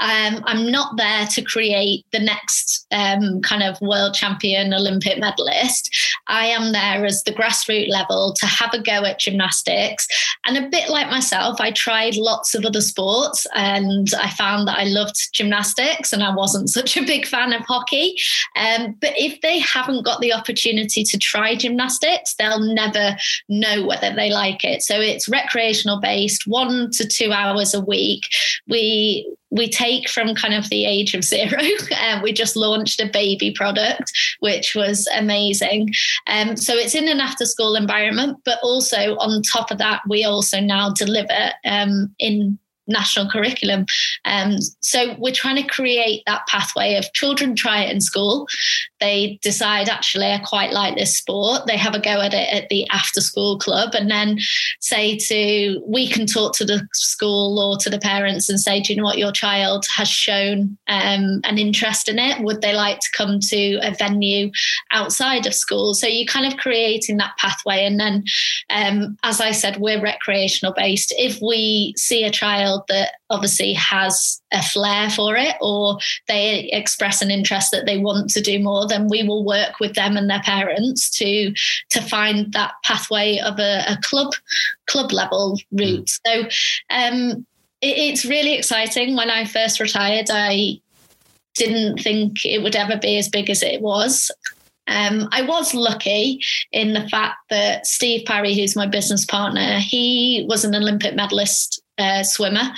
Um, 0.00 0.42
I'm 0.44 0.70
not 0.70 0.96
there 0.96 1.26
to 1.26 1.42
create 1.42 2.04
the 2.12 2.18
next 2.18 2.86
um, 2.90 3.40
kind 3.42 3.62
of 3.62 3.80
world 3.80 4.14
champion 4.14 4.74
Olympic 4.74 5.18
medalist. 5.18 5.94
I 6.26 6.46
am 6.46 6.72
there 6.72 7.04
as 7.06 7.22
the 7.22 7.32
grassroots 7.32 7.88
level 7.88 8.34
to 8.38 8.46
have 8.46 8.74
a 8.74 8.82
go 8.82 9.04
at 9.04 9.20
gymnastics. 9.20 10.06
And 10.44 10.56
a 10.56 10.68
bit 10.68 10.90
like 10.90 11.08
myself, 11.08 11.60
I 11.60 11.70
tried 11.70 12.16
lots 12.16 12.54
of 12.54 12.64
other 12.64 12.80
sports 12.80 13.46
and 13.54 14.08
I 14.20 14.30
found 14.30 14.68
that 14.68 14.78
I 14.78 14.84
loved 14.84 15.32
gymnastics 15.32 16.12
and 16.12 16.22
I 16.22 16.34
wasn't 16.34 16.68
such 16.82 16.96
a 16.96 17.06
big 17.06 17.26
fan 17.26 17.52
of 17.52 17.62
hockey. 17.62 18.16
Um, 18.56 18.96
but 19.00 19.12
if 19.16 19.40
they 19.40 19.60
haven't 19.60 20.04
got 20.04 20.20
the 20.20 20.34
opportunity 20.34 21.04
to 21.04 21.18
try 21.18 21.54
gymnastics, 21.54 22.34
they'll 22.34 22.60
never 22.74 23.16
know 23.48 23.86
whether 23.86 24.14
they 24.14 24.30
like 24.30 24.41
like 24.42 24.64
it. 24.64 24.82
So 24.82 25.00
it's 25.00 25.28
recreational 25.28 26.00
based, 26.00 26.46
one 26.46 26.90
to 26.92 27.06
two 27.06 27.32
hours 27.32 27.74
a 27.74 27.80
week. 27.80 28.22
We 28.68 29.30
we 29.50 29.68
take 29.68 30.08
from 30.08 30.34
kind 30.34 30.54
of 30.54 30.70
the 30.70 30.86
age 30.86 31.14
of 31.14 31.24
zero. 31.24 31.60
and 31.98 32.22
we 32.22 32.32
just 32.32 32.56
launched 32.56 33.00
a 33.00 33.10
baby 33.12 33.52
product, 33.52 34.10
which 34.40 34.74
was 34.74 35.06
amazing. 35.14 35.92
Um, 36.26 36.56
so 36.56 36.74
it's 36.74 36.94
in 36.94 37.06
an 37.06 37.20
after 37.20 37.44
school 37.44 37.76
environment, 37.76 38.38
but 38.44 38.58
also 38.62 39.14
on 39.16 39.42
top 39.42 39.70
of 39.70 39.78
that, 39.78 40.00
we 40.08 40.24
also 40.24 40.58
now 40.58 40.90
deliver 40.90 41.52
um, 41.66 42.14
in 42.18 42.58
national 42.92 43.30
curriculum. 43.30 43.86
Um, 44.24 44.58
so 44.80 45.16
we're 45.18 45.32
trying 45.32 45.56
to 45.56 45.68
create 45.68 46.22
that 46.26 46.46
pathway 46.46 46.96
of 46.96 47.12
children 47.12 47.56
try 47.56 47.82
it 47.82 47.92
in 47.92 48.00
school. 48.00 48.46
They 49.00 49.38
decide, 49.42 49.88
actually, 49.88 50.26
I 50.26 50.38
quite 50.38 50.72
like 50.72 50.96
this 50.96 51.16
sport. 51.16 51.66
They 51.66 51.76
have 51.76 51.94
a 51.94 52.00
go 52.00 52.20
at 52.20 52.34
it 52.34 52.52
at 52.52 52.68
the 52.68 52.88
after 52.90 53.20
school 53.20 53.58
club 53.58 53.94
and 53.94 54.10
then 54.10 54.38
say 54.80 55.16
to, 55.16 55.82
we 55.86 56.06
can 56.08 56.26
talk 56.26 56.54
to 56.56 56.64
the 56.64 56.86
school 56.92 57.58
or 57.58 57.76
to 57.78 57.90
the 57.90 57.98
parents 57.98 58.48
and 58.48 58.60
say, 58.60 58.80
do 58.80 58.92
you 58.92 58.98
know 58.98 59.04
what, 59.04 59.18
your 59.18 59.32
child 59.32 59.86
has 59.86 60.08
shown 60.08 60.78
um, 60.88 61.40
an 61.44 61.58
interest 61.58 62.08
in 62.08 62.18
it? 62.18 62.42
Would 62.42 62.60
they 62.60 62.74
like 62.74 63.00
to 63.00 63.08
come 63.16 63.40
to 63.40 63.78
a 63.82 63.92
venue 63.92 64.50
outside 64.92 65.46
of 65.46 65.54
school? 65.54 65.94
So 65.94 66.06
you're 66.06 66.26
kind 66.26 66.46
of 66.46 66.58
creating 66.58 67.16
that 67.16 67.36
pathway. 67.38 67.84
And 67.84 67.98
then, 67.98 68.24
um, 68.70 69.16
as 69.24 69.40
I 69.40 69.50
said, 69.50 69.78
we're 69.78 70.00
recreational 70.00 70.74
based. 70.74 71.12
If 71.18 71.40
we 71.42 71.94
see 71.96 72.24
a 72.24 72.30
child 72.30 72.81
that 72.88 73.12
obviously 73.30 73.72
has 73.72 74.40
a 74.52 74.62
flair 74.62 75.10
for 75.10 75.36
it 75.36 75.56
or 75.60 75.98
they 76.28 76.70
express 76.72 77.22
an 77.22 77.30
interest 77.30 77.70
that 77.70 77.86
they 77.86 77.98
want 77.98 78.30
to 78.30 78.40
do 78.40 78.58
more 78.58 78.86
then 78.86 79.08
we 79.08 79.22
will 79.22 79.44
work 79.44 79.80
with 79.80 79.94
them 79.94 80.16
and 80.16 80.28
their 80.28 80.42
parents 80.42 81.10
to 81.10 81.52
to 81.90 82.00
find 82.02 82.52
that 82.52 82.72
pathway 82.84 83.38
of 83.38 83.58
a, 83.58 83.84
a 83.88 83.98
club 84.02 84.32
club 84.86 85.12
level 85.12 85.58
route. 85.72 86.10
Mm. 86.26 86.50
so 86.50 86.94
um, 86.96 87.46
it, 87.80 87.96
it's 87.98 88.24
really 88.24 88.54
exciting. 88.54 89.16
When 89.16 89.30
i 89.30 89.44
first 89.44 89.80
retired 89.80 90.28
i 90.30 90.80
didn't 91.54 91.98
think 91.98 92.44
it 92.44 92.62
would 92.62 92.76
ever 92.76 92.96
be 92.96 93.18
as 93.18 93.28
big 93.28 93.50
as 93.50 93.62
it 93.62 93.80
was. 93.80 94.30
Um, 94.88 95.28
I 95.32 95.42
was 95.42 95.74
lucky 95.74 96.40
in 96.72 96.92
the 96.92 97.08
fact 97.08 97.36
that 97.50 97.86
Steve 97.86 98.24
Parry, 98.26 98.54
who's 98.54 98.76
my 98.76 98.86
business 98.86 99.24
partner, 99.24 99.78
he 99.78 100.44
was 100.48 100.64
an 100.64 100.74
Olympic 100.74 101.14
medalist 101.14 101.80
uh, 102.02 102.22
swimmer, 102.24 102.70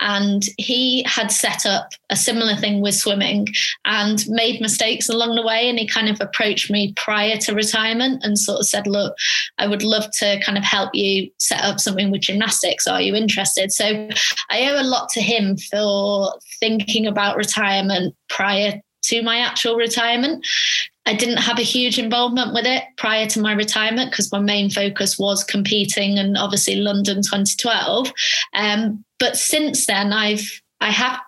and 0.00 0.42
he 0.58 1.04
had 1.04 1.30
set 1.30 1.64
up 1.64 1.90
a 2.10 2.16
similar 2.16 2.56
thing 2.56 2.80
with 2.80 2.94
swimming 2.94 3.46
and 3.84 4.24
made 4.28 4.60
mistakes 4.60 5.08
along 5.08 5.36
the 5.36 5.42
way. 5.42 5.68
And 5.68 5.78
he 5.78 5.86
kind 5.86 6.08
of 6.08 6.20
approached 6.20 6.70
me 6.70 6.92
prior 6.96 7.36
to 7.38 7.54
retirement 7.54 8.24
and 8.24 8.38
sort 8.38 8.60
of 8.60 8.66
said, 8.66 8.86
"Look, 8.86 9.14
I 9.58 9.66
would 9.66 9.82
love 9.82 10.10
to 10.18 10.40
kind 10.40 10.58
of 10.58 10.64
help 10.64 10.90
you 10.94 11.30
set 11.38 11.62
up 11.62 11.80
something 11.80 12.10
with 12.10 12.22
gymnastics. 12.22 12.86
Are 12.86 13.00
you 13.00 13.14
interested?" 13.14 13.72
So 13.72 14.08
I 14.50 14.68
owe 14.68 14.80
a 14.80 14.84
lot 14.84 15.08
to 15.10 15.20
him 15.20 15.56
for 15.56 16.38
thinking 16.60 17.06
about 17.06 17.36
retirement 17.36 18.14
prior 18.28 18.80
to 19.04 19.22
my 19.22 19.38
actual 19.38 19.76
retirement. 19.76 20.44
I 21.04 21.14
didn't 21.14 21.38
have 21.38 21.58
a 21.58 21.62
huge 21.62 21.98
involvement 21.98 22.54
with 22.54 22.64
it 22.64 22.84
prior 22.96 23.26
to 23.26 23.40
my 23.40 23.52
retirement 23.52 24.10
because 24.10 24.30
my 24.30 24.38
main 24.38 24.70
focus 24.70 25.18
was 25.18 25.42
competing 25.42 26.18
and 26.18 26.36
obviously 26.36 26.76
London 26.76 27.16
2012. 27.16 28.12
Um, 28.54 29.04
but 29.18 29.36
since 29.36 29.86
then, 29.86 30.12
I've 30.12 30.48
I 30.80 30.90
have 30.90 31.20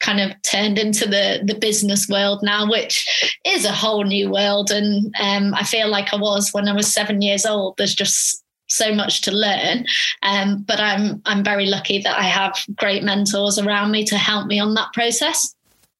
kind 0.00 0.20
of 0.20 0.30
turned 0.42 0.78
into 0.78 1.08
the 1.08 1.40
the 1.44 1.54
business 1.54 2.08
world 2.08 2.40
now, 2.42 2.68
which 2.68 3.06
is 3.46 3.64
a 3.64 3.72
whole 3.72 4.04
new 4.04 4.30
world. 4.30 4.70
And 4.70 5.14
um, 5.20 5.54
I 5.54 5.64
feel 5.64 5.88
like 5.88 6.12
I 6.12 6.16
was 6.16 6.50
when 6.52 6.68
I 6.68 6.74
was 6.74 6.92
seven 6.92 7.22
years 7.22 7.46
old. 7.46 7.76
There's 7.78 7.94
just 7.94 8.42
so 8.68 8.94
much 8.94 9.22
to 9.22 9.30
learn. 9.30 9.86
Um, 10.22 10.62
but 10.62 10.78
I'm 10.78 11.22
I'm 11.24 11.42
very 11.42 11.66
lucky 11.66 12.02
that 12.02 12.18
I 12.18 12.24
have 12.24 12.58
great 12.74 13.02
mentors 13.02 13.58
around 13.58 13.92
me 13.92 14.04
to 14.04 14.18
help 14.18 14.46
me 14.46 14.60
on 14.60 14.74
that 14.74 14.92
process. 14.92 15.54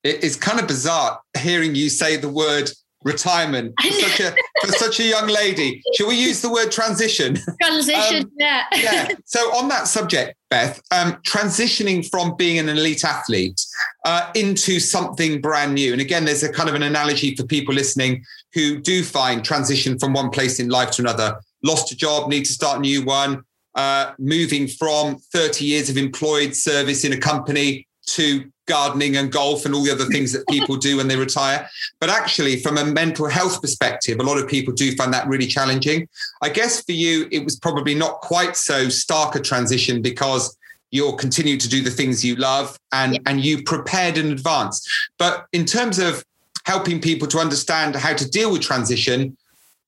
It's 0.04 0.36
kind 0.36 0.60
of 0.60 0.68
bizarre 0.68 1.20
hearing 1.38 1.74
you 1.74 1.88
say 1.88 2.16
the 2.16 2.28
word 2.28 2.70
retirement 3.04 3.72
for 3.80 3.90
such 3.90 4.20
a 4.20 4.34
for 4.60 4.72
such 4.72 5.00
a 5.00 5.04
young 5.04 5.28
lady. 5.28 5.82
Should 5.94 6.08
we 6.08 6.16
use 6.16 6.42
the 6.42 6.50
word 6.50 6.70
transition? 6.70 7.38
Transition, 7.62 8.24
um, 8.24 8.30
yeah. 8.38 8.64
yeah. 8.74 9.08
So 9.24 9.40
on 9.56 9.68
that 9.68 9.86
subject, 9.86 10.36
Beth, 10.50 10.80
um, 10.90 11.14
transitioning 11.26 12.08
from 12.08 12.36
being 12.36 12.58
an 12.58 12.68
elite 12.68 13.04
athlete 13.04 13.64
uh, 14.04 14.30
into 14.34 14.80
something 14.80 15.40
brand 15.40 15.74
new. 15.74 15.92
And 15.92 16.00
again, 16.00 16.24
there's 16.24 16.42
a 16.42 16.52
kind 16.52 16.68
of 16.68 16.74
an 16.74 16.82
analogy 16.82 17.34
for 17.36 17.44
people 17.44 17.74
listening 17.74 18.24
who 18.52 18.80
do 18.80 19.04
find 19.04 19.44
transition 19.44 19.98
from 19.98 20.12
one 20.12 20.30
place 20.30 20.58
in 20.58 20.68
life 20.68 20.90
to 20.92 21.02
another. 21.02 21.36
Lost 21.62 21.92
a 21.92 21.96
job, 21.96 22.28
need 22.28 22.44
to 22.44 22.52
start 22.52 22.78
a 22.78 22.80
new 22.80 23.04
one. 23.04 23.42
Uh, 23.74 24.14
moving 24.18 24.66
from 24.66 25.16
30 25.34 25.66
years 25.66 25.90
of 25.90 25.98
employed 25.98 26.54
service 26.54 27.04
in 27.04 27.12
a 27.12 27.18
company 27.18 27.86
to 28.06 28.50
gardening 28.66 29.16
and 29.16 29.32
golf 29.32 29.64
and 29.64 29.74
all 29.74 29.82
the 29.82 29.90
other 29.90 30.06
things 30.06 30.32
that 30.32 30.46
people 30.48 30.76
do 30.76 30.96
when 30.96 31.08
they 31.08 31.16
retire. 31.16 31.68
But 32.00 32.10
actually, 32.10 32.60
from 32.60 32.78
a 32.78 32.84
mental 32.84 33.28
health 33.28 33.60
perspective, 33.60 34.18
a 34.20 34.22
lot 34.22 34.38
of 34.38 34.48
people 34.48 34.74
do 34.74 34.94
find 34.96 35.12
that 35.14 35.26
really 35.26 35.46
challenging. 35.46 36.08
I 36.42 36.48
guess 36.48 36.82
for 36.82 36.92
you, 36.92 37.28
it 37.30 37.44
was 37.44 37.56
probably 37.56 37.94
not 37.94 38.20
quite 38.20 38.56
so 38.56 38.88
stark 38.88 39.34
a 39.34 39.40
transition 39.40 40.02
because 40.02 40.56
you'll 40.90 41.16
continue 41.16 41.56
to 41.56 41.68
do 41.68 41.82
the 41.82 41.90
things 41.90 42.24
you 42.24 42.36
love 42.36 42.78
and, 42.92 43.14
yeah. 43.14 43.20
and 43.26 43.44
you 43.44 43.62
prepared 43.62 44.18
in 44.18 44.32
advance. 44.32 44.86
But 45.18 45.46
in 45.52 45.64
terms 45.64 45.98
of 45.98 46.24
helping 46.64 47.00
people 47.00 47.28
to 47.28 47.38
understand 47.38 47.94
how 47.94 48.14
to 48.14 48.28
deal 48.28 48.52
with 48.52 48.62
transition, 48.62 49.36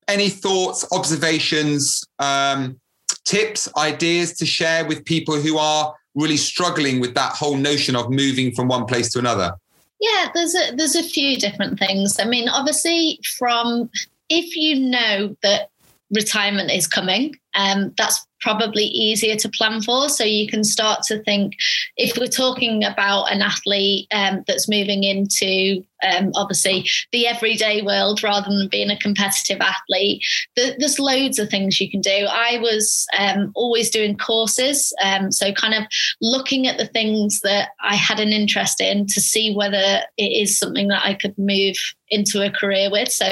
any 0.07 0.29
thoughts, 0.29 0.87
observations, 0.93 2.05
um, 2.19 2.79
tips, 3.25 3.69
ideas 3.77 4.33
to 4.35 4.47
share 4.47 4.87
with 4.87 5.05
people 5.05 5.37
who 5.37 5.59
are 5.59 5.95
really 6.19 6.37
struggling 6.37 7.01
with 7.01 7.15
that 7.15 7.33
whole 7.33 7.57
notion 7.57 7.97
of 7.97 8.11
moving 8.11 8.53
from 8.53 8.69
one 8.69 8.85
place 8.85 9.11
to 9.13 9.19
another? 9.19 9.53
Yeah, 10.01 10.29
there's 10.35 10.55
a 10.55 10.77
there's 10.77 10.97
a 10.97 11.03
few 11.03 11.37
different 11.37 11.79
things. 11.79 12.19
I 12.21 12.25
mean, 12.25 12.49
obviously, 12.49 13.21
from 13.39 13.91
if 14.29 14.57
you 14.57 14.79
know 14.79 15.37
that 15.43 15.71
retirement 16.11 16.71
is 16.71 16.87
coming, 16.87 17.35
um, 17.55 17.93
that's 17.97 18.25
probably 18.41 18.85
easier 18.85 19.37
to 19.37 19.49
plan 19.49 19.83
for. 19.83 20.09
So 20.09 20.25
you 20.25 20.47
can 20.47 20.65
start 20.65 21.03
to 21.05 21.23
think 21.25 21.55
if 21.97 22.17
we're 22.17 22.29
talking 22.29 22.85
about 22.85 23.33
an 23.33 23.43
athlete 23.43 24.07
um, 24.13 24.45
that's 24.47 24.69
moving 24.69 25.03
into 25.05 25.85
um, 26.03 26.31
obviously 26.35 26.89
the 27.13 27.27
everyday 27.27 27.83
world 27.83 28.23
rather 28.23 28.49
than 28.49 28.69
being 28.69 28.91
a 28.91 28.99
competitive 28.99 29.61
athlete, 29.61 30.25
there's 30.57 30.99
loads 30.99 31.39
of 31.39 31.49
things 31.49 31.81
you 31.81 31.91
can 31.91 32.01
do. 32.01 32.27
I 32.29 32.59
was 32.61 33.07
um, 33.19 33.53
always 33.55 33.91
doing 33.91 34.17
courses, 34.17 34.93
um, 35.03 35.33
so 35.33 35.53
kind 35.53 35.75
of 35.75 35.85
looking 36.21 36.67
at 36.67 36.79
the 36.79 36.87
things 36.87 37.41
that 37.41 37.71
I 37.81 37.97
had 37.97 38.21
an 38.21 38.31
interest 38.31 38.81
in 38.81 39.07
to 39.07 39.21
see 39.21 39.55
whether 39.55 40.01
it 40.17 40.23
is 40.23 40.59
something 40.59 40.89
that 40.89 41.05
I 41.05 41.15
could 41.15 41.37
move 41.39 41.77
into 42.11 42.45
a 42.45 42.51
career 42.51 42.91
with. 42.91 43.11
So 43.11 43.27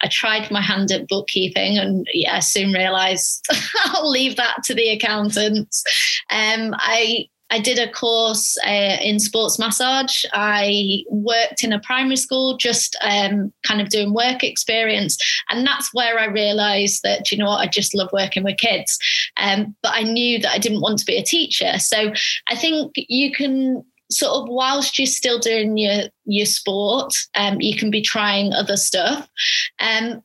I 0.00 0.08
tried 0.08 0.50
my 0.50 0.60
hand 0.60 0.90
at 0.92 1.08
bookkeeping 1.08 1.78
and 1.78 2.06
yeah, 2.12 2.36
I 2.36 2.40
soon 2.40 2.72
realized 2.72 3.46
I'll 3.86 4.10
leave 4.10 4.36
that 4.36 4.62
to 4.64 4.74
the 4.74 4.90
accountants. 4.90 5.82
Um, 6.30 6.74
I 6.78 7.28
I 7.52 7.58
did 7.58 7.78
a 7.78 7.92
course 7.92 8.56
uh, 8.66 8.96
in 9.02 9.20
sports 9.20 9.58
massage. 9.58 10.24
I 10.32 11.04
worked 11.10 11.62
in 11.62 11.74
a 11.74 11.78
primary 11.78 12.16
school, 12.16 12.56
just 12.56 12.96
um, 13.02 13.52
kind 13.62 13.82
of 13.82 13.90
doing 13.90 14.14
work 14.14 14.42
experience. 14.42 15.18
And 15.50 15.66
that's 15.66 15.92
where 15.92 16.18
I 16.18 16.26
realized 16.26 17.02
that, 17.02 17.30
you 17.30 17.36
know 17.36 17.44
what, 17.44 17.60
I 17.60 17.66
just 17.66 17.94
love 17.94 18.08
working 18.10 18.42
with 18.42 18.56
kids. 18.56 18.98
Um, 19.36 19.76
but 19.82 19.92
I 19.94 20.02
knew 20.02 20.38
that 20.38 20.52
I 20.52 20.58
didn't 20.58 20.80
want 20.80 20.98
to 21.00 21.04
be 21.04 21.18
a 21.18 21.22
teacher. 21.22 21.78
So 21.78 22.14
I 22.48 22.56
think 22.56 22.94
you 22.96 23.32
can 23.32 23.84
sort 24.10 24.32
of 24.32 24.48
whilst 24.48 24.98
you're 24.98 25.06
still 25.06 25.38
doing 25.38 25.76
your 25.76 26.04
your 26.24 26.46
sport, 26.46 27.12
um, 27.34 27.60
you 27.60 27.76
can 27.76 27.90
be 27.90 28.00
trying 28.00 28.54
other 28.54 28.78
stuff. 28.78 29.28
Um, 29.78 30.22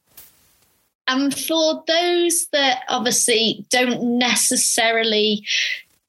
and 1.10 1.38
for 1.38 1.84
those 1.88 2.48
that 2.52 2.84
obviously 2.90 3.66
don't 3.70 4.18
necessarily 4.18 5.46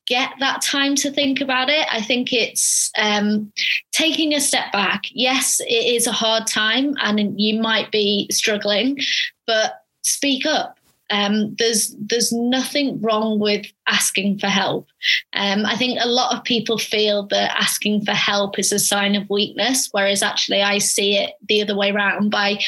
get 0.09 0.31
that 0.40 0.62
time 0.62 0.94
to 0.97 1.11
think 1.11 1.40
about 1.40 1.68
it, 1.68 1.87
I 1.90 2.01
think 2.01 2.33
it's 2.33 2.90
um, 2.97 3.53
taking 3.92 4.35
a 4.35 4.40
step 4.40 4.73
back. 4.73 5.05
Yes, 5.12 5.61
it 5.61 5.94
is 5.97 6.07
a 6.07 6.12
hard 6.12 6.47
time 6.47 6.94
and 7.01 7.40
you 7.40 7.61
might 7.61 7.90
be 7.92 8.27
struggling, 8.31 8.99
but 9.47 9.85
speak 10.03 10.47
up. 10.47 10.77
Um, 11.11 11.55
there's 11.59 11.97
there's 11.99 12.33
nothing 12.33 13.01
wrong 13.01 13.38
with 13.38 13.66
asking 13.87 14.40
for 14.40 14.49
help. 14.49 14.88
Um, 15.33 15.64
I 15.64 15.75
think 15.75 15.99
a 16.03 16.09
lot 16.09 16.37
of 16.37 16.44
people 16.44 16.77
feel 16.77 17.27
that 17.29 17.57
asking 17.59 18.05
for 18.05 18.12
help 18.12 18.59
is 18.59 18.73
a 18.73 18.79
sign 18.79 19.14
of 19.14 19.31
weakness, 19.31 19.88
whereas 19.92 20.23
actually 20.23 20.62
I 20.62 20.79
see 20.79 21.16
it 21.16 21.33
the 21.49 21.62
other 21.62 21.75
way 21.75 21.90
around 21.90 22.31
by 22.31 22.59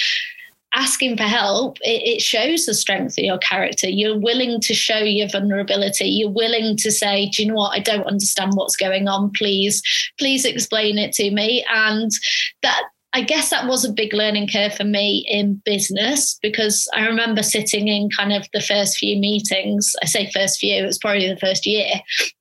asking 0.75 1.17
for 1.17 1.25
help, 1.25 1.79
it, 1.81 2.17
it, 2.17 2.23
shows 2.23 2.67
the 2.67 2.75
strength 2.75 3.19
of 3.19 3.25
your 3.25 3.39
character. 3.39 3.89
You're 3.89 4.19
willing 4.19 4.61
to 4.61 4.75
show 4.75 4.99
your 4.99 5.29
vulnerability. 5.29 6.07
You're 6.07 6.31
willing 6.31 6.77
to 6.79 6.91
say, 6.91 7.29
do 7.31 7.43
you 7.43 7.49
know 7.49 7.57
what? 7.57 7.77
I 7.77 7.81
don't 7.81 8.07
understand 8.07 8.53
what's 8.55 8.77
going 8.77 9.09
on. 9.09 9.31
Please, 9.33 9.83
please 10.19 10.45
explain 10.45 10.99
it 10.99 11.13
to 11.15 11.31
me. 11.31 11.65
And 11.69 12.11
that 12.63 12.83
I 13.13 13.23
guess 13.23 13.51
that 13.51 13.67
was 13.67 13.85
a 13.85 13.93
big 13.93 14.15
learning 14.15 14.49
curve 14.49 14.75
for 14.75 14.85
me 14.85 15.27
in 15.29 15.61
business 15.65 16.39
because 16.43 16.89
I 16.95 17.07
remember 17.07 17.43
sitting 17.43 17.89
in 17.89 18.09
kind 18.17 18.33
of 18.33 18.47
the 18.53 18.61
first 18.61 18.99
few 18.99 19.19
meetings. 19.19 19.93
I 20.01 20.07
say 20.07 20.31
first 20.31 20.61
few, 20.61 20.75
it 20.75 20.87
was 20.87 20.99
probably 20.99 21.29
the 21.29 21.41
first 21.41 21.67
year, 21.67 21.91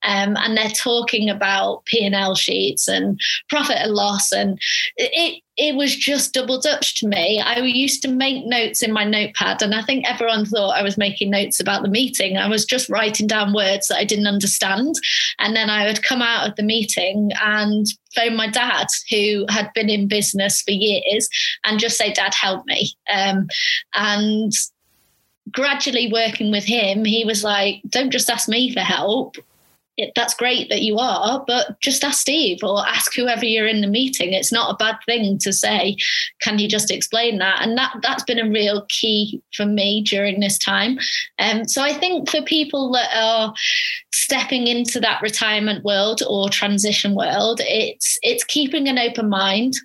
um, 0.03 0.37
and 0.37 0.55
they're 0.55 0.69
talking 0.69 1.27
about 1.29 1.85
P 1.85 2.05
and 2.05 2.13
L 2.13 2.35
sheets 2.35 2.87
and 2.87 3.19
profit 3.49 3.77
and 3.77 3.93
loss, 3.93 4.31
and 4.31 4.59
it 4.95 5.41
it 5.60 5.76
was 5.76 5.93
just 5.93 6.34
double 6.34 6.58
dutch 6.58 7.02
to 7.02 7.08
me. 7.08 7.41
I 7.41 7.60
used 7.60 8.02
to 8.04 8.08
make 8.08 8.45
notes 8.45 8.82
in 8.82 8.93
my 8.93 9.04
notepad, 9.04 9.62
and 9.62 9.76
I 9.76 9.82
think 9.82 10.10
everyone 10.10 10.45
thought 10.45 10.78
I 10.78 10.82
was 10.82 10.98
making 10.98 11.32
notes 11.32 11.60
about 11.60 11.84
the 11.84 11.89
meeting. 11.89 12.38
I 12.38 12.48
was 12.48 12.63
just 12.63 12.88
writing 12.88 13.28
down 13.28 13.54
words 13.54 13.89
that 13.89 13.98
I 13.98 14.06
didn't 14.06 14.28
understand. 14.28 14.95
And 15.38 15.58
then 15.58 15.69
I 15.69 15.86
would 15.86 16.02
come 16.02 16.22
out 16.22 16.48
of 16.48 16.56
the 16.56 16.63
meeting 16.63 17.32
and 17.43 17.86
phone 18.15 18.38
my 18.38 18.48
dad, 18.48 18.88
who 19.10 19.45
had 19.50 19.69
been 19.76 19.89
in 19.89 20.08
business 20.08 20.62
for 20.62 20.72
years, 20.72 21.28
and 21.65 21.78
just 21.78 21.98
say, 21.98 22.13
Dad, 22.13 22.34
help 22.34 22.65
me. 22.65 22.93
Um, 23.13 23.50
and 23.95 24.54
gradually 25.52 26.10
working 26.10 26.52
with 26.52 26.63
him, 26.63 27.04
he 27.04 27.26
was 27.26 27.43
like, 27.43 27.82
Don't 27.89 28.12
just 28.12 28.30
ask 28.30 28.48
me 28.48 28.74
for 28.74 28.80
help 28.80 29.36
it, 29.99 30.13
that's 30.15 30.33
great 30.33 30.69
that 30.69 30.81
you 30.81 30.97
are, 30.97 31.43
but 31.45 31.79
just 31.81 32.03
ask 32.03 32.21
Steve 32.21 32.59
or 32.63 32.88
ask 32.88 33.13
whoever 33.13 33.45
you're 33.45 33.67
in 33.67 33.81
the 33.81 33.88
meeting. 33.88 34.33
It's 34.33 34.51
not 34.51 34.73
a 34.73 34.77
bad 34.77 34.97
thing 35.05 35.38
to 35.39 35.51
say, 35.51 35.97
can 36.41 36.57
you 36.57 36.67
just 36.67 36.89
explain 36.89 37.38
that? 37.39 37.62
And 37.62 37.77
that 37.77 37.95
that's 38.01 38.23
been 38.23 38.39
a 38.39 38.49
real 38.49 38.85
key 38.89 39.41
for 39.53 39.65
me 39.65 40.01
during 40.01 40.39
this 40.39 40.57
time. 40.57 40.97
Um, 41.38 41.65
so 41.65 41.81
I 41.81 41.93
think 41.93 42.29
for 42.29 42.41
people 42.41 42.91
that 42.93 43.09
are 43.13 43.53
stepping 44.13 44.67
into 44.67 44.99
that 45.01 45.21
retirement 45.21 45.83
world 45.83 46.21
or 46.27 46.49
transition 46.49 47.13
world, 47.13 47.62
it's 47.63 48.17
it's 48.21 48.43
keeping 48.43 48.88
an 48.88 48.97
open 48.97 49.29
mind, 49.29 49.75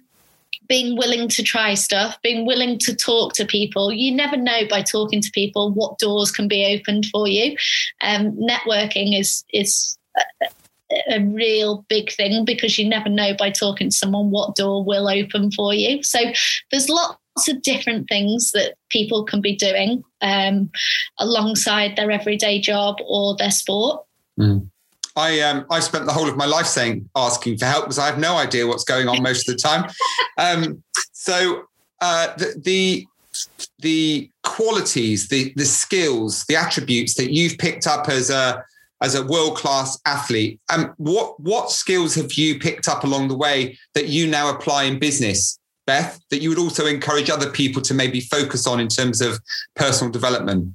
being 0.68 0.96
willing 0.96 1.29
to 1.29 1.42
try 1.42 1.74
stuff, 1.74 2.16
being 2.22 2.46
willing 2.46 2.79
to 2.79 2.94
talk 2.94 3.33
to 3.35 3.44
people. 3.44 3.92
You 3.92 4.14
never 4.14 4.37
know 4.37 4.62
by 4.70 4.83
talking 4.83 5.20
to 5.20 5.31
people 5.33 5.72
what 5.72 5.98
doors 5.98 6.31
can 6.31 6.46
be 6.46 6.64
opened 6.79 7.07
for 7.07 7.27
you. 7.27 7.57
Um, 8.00 8.33
networking 8.33 9.18
is 9.18 9.44
is 9.53 9.98
a, 11.11 11.20
real 11.20 11.85
big 11.88 12.12
thing 12.12 12.44
because 12.44 12.79
you 12.79 12.88
never 12.88 13.09
know 13.09 13.35
by 13.35 13.50
talking 13.50 13.90
to 13.90 13.96
someone 13.96 14.31
what 14.31 14.55
door 14.55 14.85
will 14.85 15.09
open 15.09 15.50
for 15.50 15.74
you. 15.74 16.03
So 16.03 16.18
there's 16.70 16.88
lots 16.88 17.48
of 17.48 17.62
different 17.62 18.09
things 18.09 18.53
that 18.53 18.74
people 18.90 19.24
can 19.24 19.40
be 19.40 19.57
doing 19.57 20.05
um, 20.20 20.70
alongside 21.18 21.96
their 21.96 22.11
everyday 22.11 22.61
job 22.61 22.96
or 23.07 23.37
their 23.37 23.50
sport. 23.50 24.05
Mm. 24.38 24.68
I 25.16 25.40
um 25.40 25.64
I 25.70 25.79
spent 25.79 26.07
the 26.07 26.12
whole 26.12 26.29
of 26.29 26.37
my 26.37 26.46
life 26.46 26.66
saying 26.66 27.09
asking 27.14 27.59
for 27.59 27.66
help 27.66 27.85
because 27.85 28.00
I 28.00 28.07
have 28.07 28.18
no 28.18 28.37
idea 28.37 28.66
what's 28.66 28.83
going 28.83 29.09
on 29.09 29.22
most 29.22 29.48
of 29.48 29.55
the 29.55 29.61
time. 29.61 29.90
Um, 30.37 30.83
so 31.12 31.62
uh, 32.00 32.35
the, 32.37 32.61
the 32.64 33.07
the 33.79 34.31
qualities, 34.42 35.29
the 35.29 35.53
the 35.55 35.64
skills, 35.64 36.44
the 36.46 36.57
attributes 36.57 37.14
that 37.14 37.31
you've 37.31 37.57
picked 37.59 37.87
up 37.87 38.09
as 38.09 38.31
a 38.31 38.64
as 39.02 39.14
a 39.14 39.24
world 39.24 39.57
class 39.57 39.98
athlete. 40.07 40.61
Um, 40.72 40.94
what 40.96 41.38
what 41.40 41.70
skills 41.70 42.14
have 42.14 42.33
you 42.35 42.59
picked 42.59 42.88
up 42.88 43.04
along 43.04 43.28
the 43.28 43.37
way 43.37 43.78
that 43.94 44.09
you 44.09 44.26
now 44.26 44.50
apply 44.50 44.85
in 44.85 44.98
business, 44.98 45.59
Beth? 45.87 46.20
That 46.30 46.40
you 46.40 46.48
would 46.48 46.59
also 46.59 46.87
encourage 46.87 47.30
other 47.30 47.50
people 47.50 47.83
to 47.83 47.94
maybe 47.94 48.20
focus 48.20 48.66
on 48.66 48.80
in 48.80 48.88
terms 48.88 49.20
of 49.20 49.38
personal 49.74 50.12
development. 50.12 50.74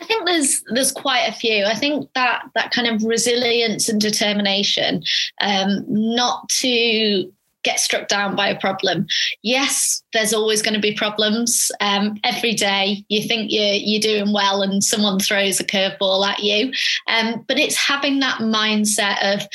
I 0.00 0.04
think 0.04 0.26
there's 0.26 0.62
there's 0.68 0.92
quite 0.92 1.26
a 1.28 1.32
few. 1.32 1.64
I 1.64 1.74
think 1.74 2.08
that 2.14 2.44
that 2.54 2.70
kind 2.70 2.86
of 2.86 3.02
resilience 3.02 3.88
and 3.88 4.00
determination, 4.00 5.02
um, 5.40 5.84
not 5.88 6.48
to 6.60 7.32
get 7.66 7.80
struck 7.80 8.08
down 8.08 8.36
by 8.36 8.48
a 8.48 8.58
problem. 8.58 9.06
Yes, 9.42 10.02
there's 10.12 10.32
always 10.32 10.62
going 10.62 10.74
to 10.74 10.80
be 10.80 10.94
problems. 10.94 11.70
Um, 11.80 12.18
every 12.24 12.54
day 12.54 13.04
you 13.08 13.26
think 13.26 13.50
you're, 13.50 13.74
you're 13.74 14.00
doing 14.00 14.32
well 14.32 14.62
and 14.62 14.82
someone 14.82 15.18
throws 15.18 15.60
a 15.60 15.64
curveball 15.64 16.26
at 16.26 16.38
you. 16.38 16.72
Um, 17.08 17.44
but 17.46 17.58
it's 17.58 17.76
having 17.76 18.20
that 18.20 18.38
mindset 18.38 19.34
of 19.34 19.46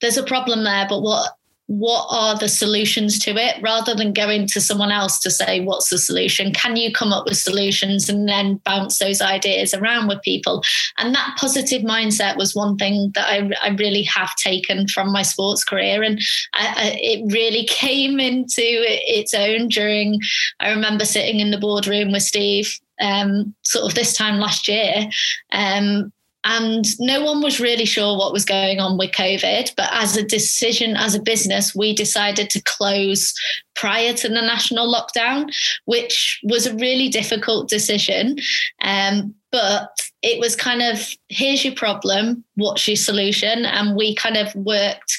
there's 0.00 0.16
a 0.16 0.22
problem 0.22 0.64
there, 0.64 0.86
but 0.88 1.02
what 1.02 1.32
what 1.66 2.06
are 2.10 2.38
the 2.38 2.48
solutions 2.48 3.18
to 3.18 3.30
it 3.32 3.60
rather 3.60 3.94
than 3.94 4.12
going 4.12 4.46
to 4.46 4.60
someone 4.60 4.92
else 4.92 5.18
to 5.18 5.30
say 5.30 5.60
what's 5.60 5.90
the 5.90 5.98
solution? 5.98 6.52
Can 6.52 6.76
you 6.76 6.92
come 6.92 7.12
up 7.12 7.24
with 7.26 7.36
solutions 7.36 8.08
and 8.08 8.28
then 8.28 8.60
bounce 8.64 8.98
those 8.98 9.20
ideas 9.20 9.74
around 9.74 10.08
with 10.08 10.22
people? 10.22 10.62
And 10.98 11.14
that 11.14 11.36
positive 11.38 11.82
mindset 11.82 12.36
was 12.36 12.54
one 12.54 12.76
thing 12.76 13.10
that 13.14 13.26
i, 13.26 13.50
I 13.62 13.70
really 13.70 14.04
have 14.04 14.34
taken 14.36 14.86
from 14.88 15.12
my 15.12 15.22
sports 15.22 15.64
career. 15.64 16.02
And 16.02 16.20
I, 16.54 16.66
I, 16.66 16.98
it 17.00 17.32
really 17.32 17.66
came 17.68 18.20
into 18.20 18.62
its 18.62 19.34
own 19.34 19.68
during 19.68 20.20
i 20.60 20.70
remember 20.70 21.04
sitting 21.04 21.40
in 21.40 21.50
the 21.50 21.58
boardroom 21.58 22.12
with 22.12 22.22
steve 22.22 22.78
um, 23.00 23.54
sort 23.62 23.86
of 23.86 23.94
this 23.94 24.14
time 24.14 24.38
last 24.38 24.68
year. 24.68 25.08
Um, 25.52 26.12
and 26.48 26.86
no 27.00 27.24
one 27.24 27.42
was 27.42 27.58
really 27.58 27.84
sure 27.84 28.16
what 28.16 28.32
was 28.32 28.44
going 28.44 28.78
on 28.78 28.96
with 28.96 29.10
COVID. 29.10 29.74
But 29.76 29.88
as 29.90 30.16
a 30.16 30.22
decision, 30.22 30.96
as 30.96 31.16
a 31.16 31.20
business, 31.20 31.74
we 31.74 31.92
decided 31.92 32.50
to 32.50 32.62
close 32.62 33.34
prior 33.74 34.14
to 34.14 34.28
the 34.28 34.40
national 34.40 34.86
lockdown, 34.86 35.52
which 35.86 36.38
was 36.44 36.64
a 36.64 36.74
really 36.76 37.08
difficult 37.08 37.68
decision. 37.68 38.36
Um, 38.82 39.34
but 39.50 39.90
it 40.22 40.38
was 40.38 40.54
kind 40.54 40.82
of 40.82 41.08
here's 41.28 41.64
your 41.64 41.74
problem, 41.74 42.44
what's 42.54 42.86
your 42.86 42.96
solution? 42.96 43.66
And 43.66 43.96
we 43.96 44.14
kind 44.14 44.36
of 44.36 44.54
worked 44.54 45.18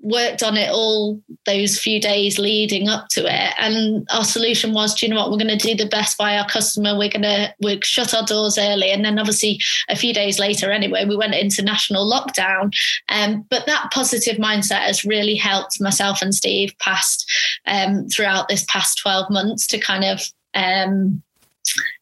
worked 0.00 0.42
on 0.42 0.56
it 0.56 0.70
all 0.70 1.20
those 1.44 1.78
few 1.78 2.00
days 2.00 2.38
leading 2.38 2.88
up 2.88 3.08
to 3.08 3.20
it. 3.22 3.54
And 3.58 4.06
our 4.10 4.24
solution 4.24 4.72
was 4.72 4.94
do 4.94 5.06
you 5.06 5.12
know 5.12 5.20
what? 5.20 5.30
We're 5.30 5.38
going 5.38 5.58
to 5.58 5.68
do 5.68 5.74
the 5.74 5.88
best 5.88 6.16
by 6.16 6.38
our 6.38 6.48
customer. 6.48 6.96
We're 6.96 7.10
going 7.10 7.22
to 7.22 7.52
we 7.60 7.80
shut 7.82 8.14
our 8.14 8.24
doors 8.24 8.58
early. 8.58 8.90
And 8.90 9.04
then 9.04 9.18
obviously 9.18 9.60
a 9.88 9.96
few 9.96 10.14
days 10.14 10.38
later 10.38 10.70
anyway 10.70 11.04
we 11.04 11.16
went 11.16 11.34
into 11.34 11.62
national 11.62 12.10
lockdown. 12.10 12.72
Um, 13.08 13.44
but 13.50 13.66
that 13.66 13.90
positive 13.92 14.36
mindset 14.36 14.82
has 14.82 15.04
really 15.04 15.34
helped 15.34 15.80
myself 15.80 16.22
and 16.22 16.34
steve 16.34 16.74
past 16.78 17.30
um, 17.66 18.08
throughout 18.08 18.48
this 18.48 18.64
past 18.68 18.98
12 18.98 19.30
months 19.30 19.66
to 19.68 19.78
kind 19.78 20.04
of 20.04 20.22
um, 20.54 21.22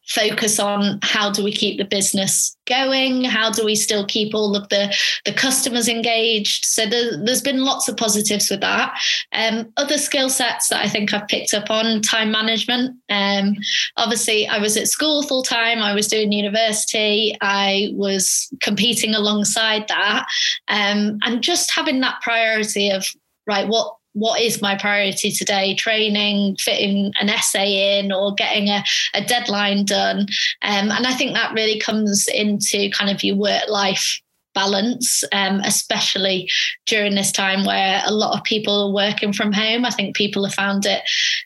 focus 0.07 0.59
on 0.59 0.99
how 1.03 1.31
do 1.31 1.43
we 1.43 1.51
keep 1.51 1.77
the 1.77 1.85
business 1.85 2.55
going? 2.65 3.23
How 3.23 3.51
do 3.51 3.65
we 3.65 3.75
still 3.75 4.05
keep 4.05 4.33
all 4.33 4.55
of 4.55 4.67
the 4.69 4.95
the 5.25 5.33
customers 5.33 5.87
engaged? 5.87 6.65
So 6.65 6.85
there, 6.85 7.19
has 7.27 7.41
been 7.41 7.63
lots 7.63 7.89
of 7.89 7.97
positives 7.97 8.49
with 8.49 8.61
that. 8.61 8.97
Um, 9.33 9.71
other 9.77 9.97
skill 9.97 10.29
sets 10.29 10.69
that 10.69 10.83
i 10.83 10.89
think 10.89 11.13
i've 11.13 11.27
picked 11.27 11.53
up 11.53 11.69
on 11.69 12.01
time 12.01 12.31
management. 12.31 12.97
Um, 13.09 13.55
obviously 13.97 14.47
i 14.47 14.57
was 14.57 14.77
at 14.77 14.87
school 14.87 15.23
full 15.23 15.43
time 15.43 15.79
i 15.79 15.93
was 15.93 16.07
doing 16.07 16.31
university 16.31 17.35
i 17.41 17.89
was 17.93 18.49
competing 18.61 19.13
alongside 19.13 19.87
that. 19.89 20.27
Um, 20.67 21.19
and 21.23 21.41
just 21.41 21.71
having 21.71 21.99
that 22.01 22.21
priority 22.21 22.89
of 22.89 23.05
right 23.45 23.67
what 23.67 23.95
what 24.17 24.41
is 24.41 24.61
my 24.61 24.75
priority 24.75 25.31
today 25.31 25.75
training 25.75 26.55
fitting 26.59 27.11
an 27.19 27.29
essay 27.29 27.99
in 27.99 28.11
or 28.11 28.33
getting 28.33 28.69
a, 28.69 28.83
a 29.13 29.23
deadline 29.23 29.85
done 29.85 30.21
um, 30.63 30.91
and 30.91 31.05
i 31.05 31.13
think 31.13 31.33
that 31.33 31.53
really 31.53 31.79
comes 31.79 32.27
into 32.27 32.89
kind 32.91 33.09
of 33.09 33.23
your 33.23 33.35
work 33.35 33.63
life 33.67 34.21
balance, 34.57 35.23
um, 35.33 35.59
especially 35.65 36.49
during 36.87 37.13
this 37.13 37.31
time 37.31 37.63
where 37.63 38.01
a 38.07 38.11
lot 38.11 38.35
of 38.35 38.43
people 38.43 38.87
are 38.87 38.93
working 38.93 39.31
from 39.31 39.53
home. 39.53 39.85
I 39.85 39.91
think 39.91 40.15
people 40.15 40.43
have 40.45 40.53
found 40.55 40.87
it 40.87 41.03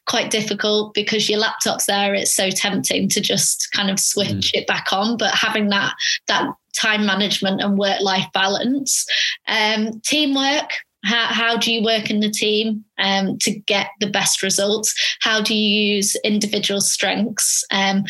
quite 0.08 0.32
difficult 0.32 0.94
because 0.94 1.30
your 1.30 1.40
laptop's 1.40 1.88
there. 1.88 2.14
It's 2.14 2.34
so 2.34 2.50
tempting 2.50 3.10
to 3.10 3.20
just 3.20 3.70
kind 3.74 3.90
of 3.90 4.00
switch 4.00 4.30
mm. 4.30 4.52
it 4.54 4.66
back 4.66 4.94
on, 4.94 5.18
but 5.18 5.36
having 5.36 5.68
that 5.70 5.94
that 6.28 6.48
time 6.74 7.06
management 7.06 7.62
and 7.62 7.78
work 7.78 8.00
life 8.00 8.28
balance, 8.34 9.06
um, 9.50 10.00
teamwork 10.06 10.72
how, 11.04 11.26
how 11.28 11.58
do 11.58 11.74
you 11.74 11.84
work 11.84 12.10
in 12.10 12.20
the 12.20 12.30
team 12.30 12.86
um, 13.00 13.38
to 13.40 13.52
get 13.52 13.88
the 14.00 14.10
best 14.10 14.44
results? 14.44 14.94
How 15.22 15.42
do 15.42 15.56
you 15.56 15.96
use 15.96 16.16
individual 16.24 16.82
strengths? 16.82 17.66
Um, 17.72 18.04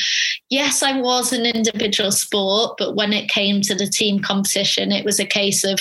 yes, 0.49 0.83
I 0.83 0.99
was 0.99 1.31
an 1.31 1.45
individual 1.45 2.11
sport, 2.11 2.75
but 2.77 2.95
when 2.95 3.13
it 3.13 3.29
came 3.29 3.61
to 3.61 3.75
the 3.75 3.87
team 3.87 4.19
competition, 4.19 4.91
it 4.91 5.05
was 5.05 5.19
a 5.19 5.25
case 5.25 5.63
of 5.63 5.79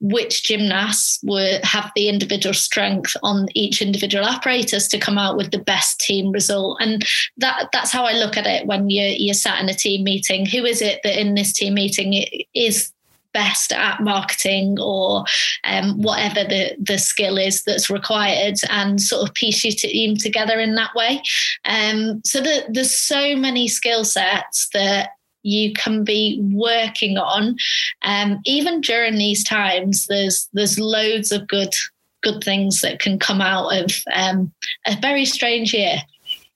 which 0.00 0.44
gymnasts 0.44 1.20
would 1.22 1.64
have 1.64 1.90
the 1.94 2.08
individual 2.08 2.54
strength 2.54 3.16
on 3.22 3.46
each 3.54 3.80
individual 3.80 4.26
apparatus 4.26 4.88
to 4.88 4.98
come 4.98 5.16
out 5.16 5.36
with 5.36 5.50
the 5.50 5.58
best 5.58 6.00
team 6.00 6.32
result. 6.32 6.76
And 6.80 7.04
that 7.38 7.68
that's 7.72 7.92
how 7.92 8.04
I 8.04 8.12
look 8.12 8.36
at 8.36 8.46
it 8.46 8.66
when 8.66 8.90
you're, 8.90 9.14
you're 9.16 9.34
sat 9.34 9.60
in 9.60 9.68
a 9.68 9.74
team 9.74 10.04
meeting. 10.04 10.44
Who 10.44 10.64
is 10.64 10.82
it 10.82 11.00
that 11.04 11.18
in 11.18 11.34
this 11.34 11.52
team 11.52 11.74
meeting 11.74 12.26
is 12.54 12.91
best 13.32 13.72
at 13.72 14.00
marketing 14.00 14.78
or 14.80 15.24
um, 15.64 16.00
whatever 16.00 16.44
the, 16.44 16.76
the 16.78 16.98
skill 16.98 17.38
is 17.38 17.62
that's 17.62 17.90
required 17.90 18.56
and 18.70 19.00
sort 19.00 19.28
of 19.28 19.34
piece 19.34 19.64
your 19.64 19.72
team 19.72 20.16
together 20.16 20.58
in 20.60 20.74
that 20.74 20.94
way. 20.94 21.22
Um, 21.64 22.22
so 22.24 22.40
the, 22.40 22.64
there's 22.68 22.94
so 22.94 23.36
many 23.36 23.68
skill 23.68 24.04
sets 24.04 24.68
that 24.72 25.10
you 25.42 25.72
can 25.72 26.04
be 26.04 26.40
working 26.52 27.18
on. 27.18 27.56
Um, 28.02 28.40
even 28.44 28.80
during 28.80 29.16
these 29.16 29.44
times, 29.44 30.06
there's 30.06 30.48
there's 30.52 30.78
loads 30.78 31.32
of 31.32 31.48
good 31.48 31.74
good 32.22 32.42
things 32.42 32.80
that 32.80 33.00
can 33.00 33.18
come 33.18 33.40
out 33.40 33.70
of 33.76 33.90
um, 34.14 34.52
a 34.86 34.96
very 35.00 35.24
strange 35.24 35.74
year. 35.74 35.98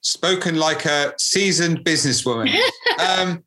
Spoken 0.00 0.56
like 0.56 0.84
a 0.84 1.14
seasoned 1.18 1.84
businesswoman. 1.84 2.56
um, 3.00 3.42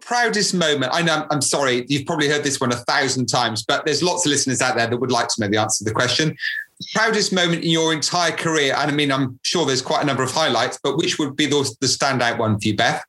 proudest 0.00 0.54
moment. 0.54 0.92
I 0.94 1.02
know. 1.02 1.26
I'm 1.30 1.42
sorry. 1.42 1.84
You've 1.88 2.06
probably 2.06 2.28
heard 2.28 2.44
this 2.44 2.60
one 2.60 2.72
a 2.72 2.76
thousand 2.76 3.26
times, 3.26 3.64
but 3.64 3.84
there's 3.84 4.02
lots 4.02 4.26
of 4.26 4.30
listeners 4.30 4.60
out 4.60 4.76
there 4.76 4.86
that 4.86 4.96
would 4.96 5.10
like 5.10 5.28
to 5.28 5.40
know 5.40 5.48
the 5.48 5.58
answer 5.58 5.84
to 5.84 5.90
the 5.90 5.94
question. 5.94 6.36
Proudest 6.94 7.32
moment 7.32 7.62
in 7.62 7.70
your 7.70 7.92
entire 7.92 8.32
career, 8.32 8.74
and 8.76 8.90
I 8.90 8.94
mean, 8.94 9.12
I'm 9.12 9.38
sure 9.42 9.64
there's 9.64 9.82
quite 9.82 10.02
a 10.02 10.06
number 10.06 10.22
of 10.22 10.32
highlights, 10.32 10.78
but 10.82 10.96
which 10.96 11.18
would 11.18 11.36
be 11.36 11.46
the, 11.46 11.74
the 11.80 11.86
standout 11.86 12.38
one 12.38 12.58
for 12.58 12.68
you, 12.68 12.76
Beth? 12.76 13.04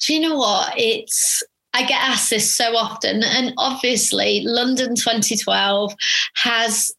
Do 0.00 0.14
you 0.14 0.20
know 0.20 0.36
what? 0.36 0.74
It's 0.76 1.42
I 1.74 1.82
get 1.82 2.00
asked 2.00 2.30
this 2.30 2.52
so 2.52 2.76
often, 2.76 3.22
and 3.22 3.52
obviously, 3.56 4.42
London 4.44 4.94
2012 4.94 5.94
has 6.36 6.92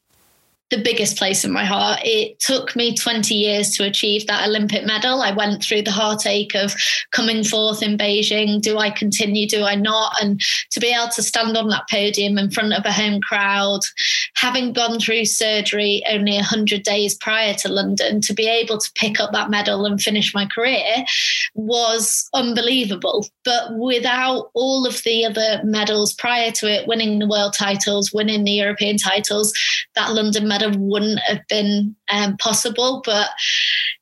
the 0.69 0.81
biggest 0.81 1.17
place 1.17 1.43
in 1.43 1.51
my 1.51 1.65
heart. 1.65 2.01
It 2.03 2.39
took 2.39 2.75
me 2.75 2.95
20 2.95 3.33
years 3.33 3.75
to 3.75 3.85
achieve 3.85 4.27
that 4.27 4.47
Olympic 4.47 4.85
medal. 4.85 5.21
I 5.21 5.31
went 5.31 5.63
through 5.63 5.81
the 5.81 5.91
heartache 5.91 6.53
of 6.53 6.75
coming 7.11 7.43
fourth 7.43 7.81
in 7.81 7.97
Beijing. 7.97 8.61
Do 8.61 8.77
I 8.77 8.91
continue? 8.91 9.47
Do 9.47 9.63
I 9.63 9.75
not? 9.75 10.13
And 10.21 10.39
to 10.71 10.79
be 10.79 10.87
able 10.87 11.09
to 11.09 11.23
stand 11.23 11.57
on 11.57 11.69
that 11.69 11.89
podium 11.89 12.37
in 12.37 12.51
front 12.51 12.73
of 12.73 12.85
a 12.85 12.91
home 12.91 13.19
crowd, 13.21 13.81
having 14.35 14.73
gone 14.73 14.99
through 14.99 15.25
surgery 15.25 16.03
only 16.07 16.35
100 16.35 16.83
days 16.83 17.15
prior 17.15 17.55
to 17.55 17.69
London, 17.69 18.21
to 18.21 18.33
be 18.33 18.47
able 18.47 18.77
to 18.77 18.91
pick 18.93 19.19
up 19.19 19.31
that 19.31 19.49
medal 19.49 19.85
and 19.85 19.99
finish 19.99 20.35
my 20.35 20.45
career 20.45 21.03
was 21.55 22.29
unbelievable. 22.33 23.25
But 23.43 23.75
without 23.75 24.51
all 24.53 24.85
of 24.85 25.01
the 25.03 25.25
other 25.25 25.61
medals 25.63 26.13
prior 26.13 26.51
to 26.51 26.71
it, 26.71 26.87
winning 26.87 27.17
the 27.17 27.27
world 27.27 27.53
titles, 27.57 28.13
winning 28.13 28.43
the 28.43 28.51
European 28.51 28.97
titles, 28.97 29.51
that 29.95 30.13
London 30.13 30.47
medal 30.47 30.58
wouldn't 30.77 31.19
have 31.21 31.41
been 31.47 31.95
um, 32.09 32.37
possible. 32.37 33.01
But 33.05 33.29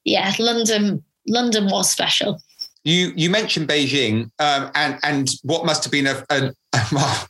yeah, 0.04 0.34
London, 0.40 1.04
London 1.28 1.66
was 1.66 1.92
special. 1.92 2.42
You 2.84 3.12
you 3.18 3.30
mentioned 3.30 3.68
Beijing, 3.68 4.32
um, 4.40 4.72
and 4.74 4.98
and 5.04 5.30
what 5.44 5.66
must 5.66 5.84
have 5.84 5.92
been 5.92 6.08
a, 6.08 6.24
a, 6.30 6.54
well, 6.92 7.28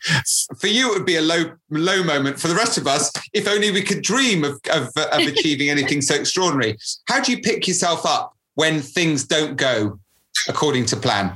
for 0.59 0.67
you 0.67 0.91
it 0.91 0.97
would 0.97 1.05
be 1.05 1.15
a 1.15 1.21
low 1.21 1.51
low 1.71 2.03
moment. 2.03 2.39
For 2.39 2.47
the 2.47 2.53
rest 2.53 2.77
of 2.77 2.85
us, 2.85 3.11
if 3.33 3.47
only 3.47 3.71
we 3.71 3.81
could 3.81 4.03
dream 4.03 4.43
of 4.43 4.59
of, 4.71 4.89
of 4.95 5.19
achieving 5.27 5.69
anything 5.69 6.01
so 6.01 6.13
extraordinary. 6.13 6.77
How 7.07 7.21
do 7.21 7.31
you 7.31 7.41
pick 7.41 7.67
yourself 7.67 8.05
up 8.05 8.33
when 8.53 8.81
things 8.81 9.25
don't 9.25 9.55
go 9.55 9.99
according 10.47 10.85
to 10.87 10.95
plan? 10.95 11.35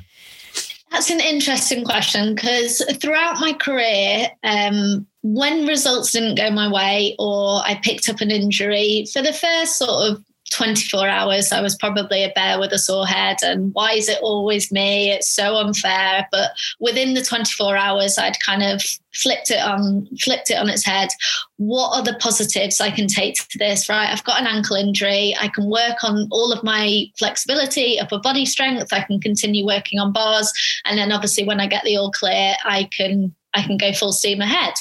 That's 0.91 1.09
an 1.09 1.21
interesting 1.21 1.85
question 1.85 2.35
because 2.35 2.83
throughout 3.01 3.39
my 3.39 3.53
career, 3.53 4.27
um, 4.43 5.07
when 5.23 5.67
results 5.67 6.11
didn't 6.11 6.35
go 6.35 6.49
my 6.49 6.71
way 6.71 7.15
or 7.19 7.61
I 7.63 7.79
picked 7.83 8.09
up 8.09 8.21
an 8.21 8.31
injury, 8.31 9.05
for 9.11 9.21
the 9.21 9.33
first 9.33 9.77
sort 9.77 10.11
of 10.11 10.23
24 10.51 11.07
hours, 11.07 11.51
I 11.51 11.61
was 11.61 11.75
probably 11.75 12.23
a 12.23 12.31
bear 12.35 12.59
with 12.59 12.73
a 12.73 12.79
sore 12.79 13.07
head. 13.07 13.37
And 13.41 13.73
why 13.73 13.93
is 13.93 14.09
it 14.09 14.19
always 14.21 14.71
me? 14.71 15.11
It's 15.11 15.29
so 15.29 15.55
unfair. 15.55 16.27
But 16.31 16.51
within 16.79 17.13
the 17.13 17.23
24 17.23 17.77
hours, 17.77 18.17
I'd 18.17 18.39
kind 18.41 18.63
of 18.63 18.81
flipped 19.13 19.49
it 19.49 19.61
on, 19.61 20.07
flipped 20.19 20.51
it 20.51 20.57
on 20.57 20.69
its 20.69 20.85
head. 20.85 21.09
What 21.57 21.95
are 21.95 22.03
the 22.03 22.17
positives 22.19 22.81
I 22.81 22.91
can 22.91 23.07
take 23.07 23.35
to 23.35 23.57
this? 23.57 23.87
Right. 23.87 24.09
I've 24.09 24.23
got 24.23 24.41
an 24.41 24.47
ankle 24.47 24.75
injury. 24.75 25.35
I 25.39 25.47
can 25.47 25.69
work 25.69 26.03
on 26.03 26.27
all 26.31 26.51
of 26.51 26.63
my 26.63 27.05
flexibility, 27.17 27.99
upper 27.99 28.19
body 28.19 28.45
strength. 28.45 28.91
I 28.91 29.01
can 29.01 29.21
continue 29.21 29.65
working 29.65 29.99
on 29.99 30.11
bars. 30.11 30.51
And 30.85 30.97
then 30.97 31.11
obviously 31.11 31.45
when 31.45 31.61
I 31.61 31.67
get 31.67 31.83
the 31.83 31.97
all 31.97 32.11
clear, 32.11 32.55
I 32.65 32.89
can 32.91 33.33
I 33.53 33.63
can 33.63 33.77
go 33.77 33.93
full 33.93 34.13
steam 34.13 34.41
ahead. 34.41 34.73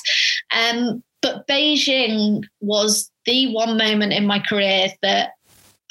Um, 0.54 1.02
but 1.22 1.46
Beijing 1.46 2.44
was 2.61 3.11
the 3.26 3.52
one 3.52 3.76
moment 3.76 4.12
in 4.12 4.26
my 4.26 4.38
career 4.38 4.88
that 5.02 5.33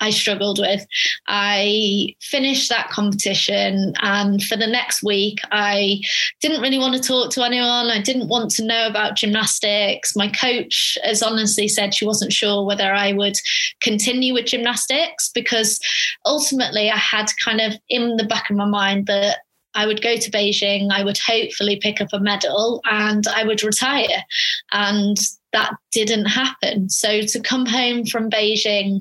I 0.02 0.12
struggled 0.12 0.60
with. 0.60 0.86
I 1.28 2.16
finished 2.22 2.70
that 2.70 2.90
competition, 2.90 3.94
and 4.02 4.42
for 4.44 4.56
the 4.56 4.68
next 4.68 5.04
week, 5.04 5.40
I 5.52 6.00
didn't 6.42 6.62
really 6.62 6.78
want 6.78 6.96
to 6.96 7.02
talk 7.02 7.32
to 7.32 7.44
anyone. 7.44 7.88
I 7.88 8.02
didn't 8.02 8.30
want 8.30 8.52
to 8.52 8.66
know 8.66 8.88
about 8.88 9.18
gymnastics. 9.18 10.16
My 10.16 10.30
coach 10.30 10.98
has 11.04 11.22
honestly 11.22 11.68
said 11.68 11.94
she 11.94 12.06
wasn't 12.06 12.34
sure 12.34 12.66
whether 12.66 12.94
I 12.94 13.12
would 13.14 13.36
continue 13.82 14.34
with 14.34 14.46
gymnastics 14.46 15.30
because 15.34 15.80
ultimately 16.26 16.90
I 16.90 16.98
had 16.98 17.30
kind 17.44 17.62
of 17.62 17.74
in 17.90 18.16
the 18.16 18.26
back 18.26 18.50
of 18.50 18.56
my 18.56 18.66
mind 18.66 19.08
that 19.08 19.40
I 19.80 19.86
would 19.86 20.02
go 20.02 20.18
to 20.18 20.32
Beijing, 20.32 20.92
I 20.92 21.06
would 21.06 21.18
hopefully 21.18 21.78
pick 21.78 22.02
up 22.02 22.10
a 22.12 22.20
medal, 22.20 22.82
and 22.92 23.26
I 23.28 23.46
would 23.46 23.64
retire. 23.64 24.26
And 24.74 25.16
that 25.54 25.74
didn't 25.94 26.26
happen. 26.26 26.90
So 26.90 27.22
to 27.22 27.40
come 27.40 27.66
home 27.66 28.06
from 28.06 28.30
Beijing 28.30 29.00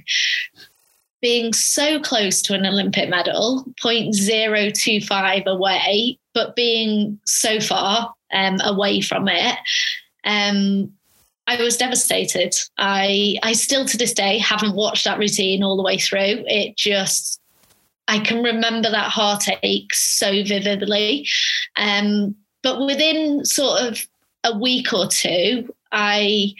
being 1.21 1.53
so 1.53 1.99
close 1.99 2.41
to 2.43 2.55
an 2.55 2.64
Olympic 2.64 3.09
medal, 3.09 3.64
0.025 3.83 5.47
away, 5.47 6.19
but 6.33 6.55
being 6.55 7.19
so 7.27 7.59
far 7.59 8.14
um, 8.33 8.59
away 8.62 9.01
from 9.01 9.27
it, 9.27 9.59
um, 10.23 10.93
I 11.49 11.61
was 11.61 11.77
devastated. 11.77 12.55
I 12.77 13.37
I 13.43 13.55
still 13.55 13.85
to 13.87 13.97
this 13.97 14.12
day 14.12 14.38
haven't 14.38 14.77
watched 14.77 15.07
that 15.07 15.19
routine 15.19 15.64
all 15.64 15.77
the 15.77 15.83
way 15.83 15.99
through. 15.99 16.45
It 16.47 16.77
just 16.77 17.38
I 18.09 18.18
can 18.18 18.42
remember 18.42 18.90
that 18.90 19.11
heartache 19.11 19.94
so 19.94 20.42
vividly. 20.42 21.29
Um, 21.77 22.35
but 22.62 22.85
within 22.85 23.44
sort 23.44 23.83
of 23.83 24.07
a 24.44 24.59
week 24.59 24.92
or 24.92 25.07
two, 25.07 25.73
I 25.92 26.55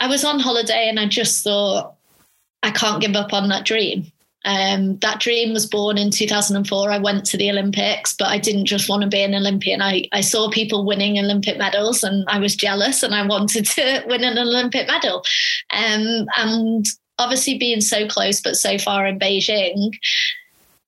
I 0.00 0.08
was 0.08 0.24
on 0.24 0.40
holiday 0.40 0.88
and 0.88 0.98
I 0.98 1.06
just 1.06 1.44
thought 1.44 1.94
I 2.62 2.72
can't 2.72 3.00
give 3.00 3.14
up 3.14 3.32
on 3.32 3.48
that 3.48 3.64
dream. 3.64 4.12
Um, 4.44 4.98
that 4.98 5.20
dream 5.20 5.52
was 5.52 5.66
born 5.66 5.96
in 5.96 6.10
2004. 6.10 6.90
I 6.90 6.98
went 6.98 7.24
to 7.26 7.36
the 7.36 7.48
Olympics, 7.48 8.14
but 8.18 8.26
I 8.28 8.38
didn't 8.38 8.66
just 8.66 8.88
want 8.88 9.02
to 9.02 9.08
be 9.08 9.22
an 9.22 9.36
Olympian. 9.36 9.80
I, 9.80 10.08
I 10.12 10.20
saw 10.20 10.50
people 10.50 10.84
winning 10.84 11.18
Olympic 11.18 11.58
medals 11.58 12.02
and 12.02 12.24
I 12.28 12.40
was 12.40 12.56
jealous 12.56 13.04
and 13.04 13.14
I 13.14 13.24
wanted 13.24 13.66
to 13.66 14.02
win 14.08 14.24
an 14.24 14.38
Olympic 14.38 14.88
medal. 14.88 15.24
Um, 15.70 16.26
and 16.36 16.86
obviously, 17.18 17.58
being 17.58 17.80
so 17.80 18.06
close 18.06 18.40
but 18.40 18.56
so 18.56 18.78
far 18.78 19.06
in 19.06 19.18
Beijing, 19.18 19.92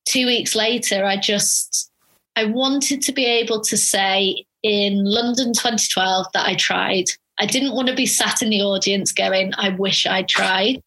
two 0.06 0.26
weeks 0.26 0.54
later, 0.54 1.04
I 1.04 1.16
just 1.16 1.90
I 2.36 2.44
wanted 2.44 3.02
to 3.02 3.12
be 3.12 3.26
able 3.26 3.60
to 3.62 3.76
say 3.76 4.44
in 4.62 5.04
London 5.04 5.52
2012 5.52 6.26
that 6.34 6.46
I 6.46 6.54
tried. 6.54 7.06
I 7.38 7.46
didn't 7.46 7.74
want 7.74 7.88
to 7.88 7.94
be 7.94 8.06
sat 8.06 8.42
in 8.42 8.50
the 8.50 8.62
audience 8.62 9.12
going, 9.12 9.52
I 9.56 9.70
wish 9.70 10.06
I 10.06 10.22
tried 10.22 10.80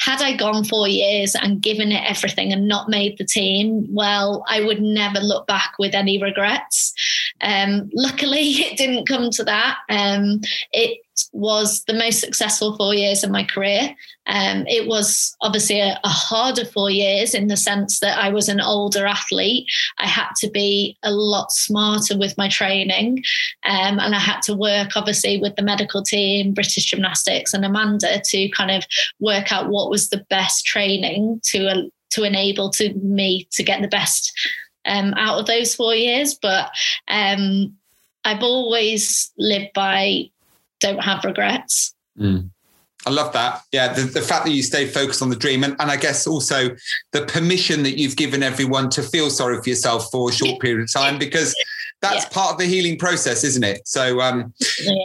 had 0.00 0.22
I 0.22 0.36
gone 0.36 0.64
four 0.64 0.88
years 0.88 1.34
and 1.34 1.62
given 1.62 1.92
it 1.92 2.02
everything 2.08 2.52
and 2.52 2.66
not 2.66 2.88
made 2.88 3.18
the 3.18 3.24
team, 3.24 3.86
well, 3.90 4.44
I 4.48 4.60
would 4.60 4.80
never 4.80 5.20
look 5.20 5.46
back 5.46 5.74
with 5.78 5.94
any 5.94 6.20
regrets. 6.20 6.92
Um, 7.40 7.90
luckily, 7.94 8.40
it 8.50 8.76
didn't 8.76 9.08
come 9.08 9.30
to 9.30 9.44
that. 9.44 9.78
Um, 9.88 10.40
it 10.72 10.98
was 11.32 11.84
the 11.84 11.94
most 11.94 12.20
successful 12.20 12.76
four 12.76 12.94
years 12.94 13.24
of 13.24 13.30
my 13.30 13.44
career. 13.44 13.94
Um, 14.26 14.64
it 14.66 14.86
was 14.86 15.36
obviously 15.40 15.80
a, 15.80 15.98
a, 16.04 16.08
harder 16.08 16.64
four 16.64 16.90
years 16.90 17.34
in 17.34 17.48
the 17.48 17.56
sense 17.56 18.00
that 18.00 18.18
I 18.18 18.28
was 18.30 18.48
an 18.48 18.60
older 18.60 19.06
athlete. 19.06 19.66
I 19.98 20.06
had 20.06 20.28
to 20.38 20.50
be 20.50 20.96
a 21.02 21.10
lot 21.10 21.50
smarter 21.50 22.16
with 22.16 22.38
my 22.38 22.48
training, 22.48 23.22
um, 23.66 23.98
and 23.98 24.14
I 24.14 24.20
had 24.20 24.40
to 24.42 24.54
work 24.54 24.90
obviously 24.96 25.40
with 25.40 25.56
the 25.56 25.62
medical 25.62 26.02
team, 26.02 26.54
British 26.54 26.86
Gymnastics, 26.86 27.52
and 27.54 27.64
Amanda 27.64 28.20
to 28.24 28.48
kind 28.50 28.70
of 28.70 28.84
work 29.18 29.52
out 29.52 29.70
what 29.70 29.90
was 29.90 30.10
the 30.10 30.24
best 30.30 30.64
training 30.64 31.40
to 31.44 31.66
uh, 31.66 31.82
to 32.10 32.24
enable 32.24 32.70
to 32.70 32.92
me 32.94 33.48
to 33.52 33.62
get 33.62 33.82
the 33.82 33.88
best 33.88 34.32
um, 34.84 35.14
out 35.16 35.38
of 35.38 35.46
those 35.46 35.74
four 35.74 35.94
years. 35.94 36.34
But 36.34 36.70
um, 37.08 37.76
I've 38.24 38.42
always 38.42 39.32
lived 39.38 39.72
by 39.74 40.30
don't 40.80 41.02
have 41.02 41.24
regrets. 41.24 41.94
Mm. 42.18 42.50
I 43.06 43.10
love 43.10 43.32
that. 43.32 43.62
Yeah, 43.72 43.92
the, 43.92 44.02
the 44.02 44.20
fact 44.20 44.44
that 44.44 44.52
you 44.52 44.62
stay 44.62 44.86
focused 44.86 45.22
on 45.22 45.30
the 45.30 45.36
dream, 45.36 45.64
and, 45.64 45.74
and 45.78 45.90
I 45.90 45.96
guess 45.96 46.26
also 46.26 46.70
the 47.12 47.24
permission 47.24 47.82
that 47.84 47.98
you've 47.98 48.16
given 48.16 48.42
everyone 48.42 48.90
to 48.90 49.02
feel 49.02 49.30
sorry 49.30 49.60
for 49.62 49.68
yourself 49.70 50.10
for 50.10 50.28
a 50.28 50.32
short 50.32 50.60
period 50.60 50.82
of 50.82 50.92
time, 50.92 51.18
because 51.18 51.54
that's 52.02 52.24
yeah. 52.24 52.30
part 52.30 52.52
of 52.52 52.58
the 52.58 52.66
healing 52.66 52.98
process, 52.98 53.42
isn't 53.42 53.64
it? 53.64 53.86
So 53.86 54.20
um, 54.20 54.52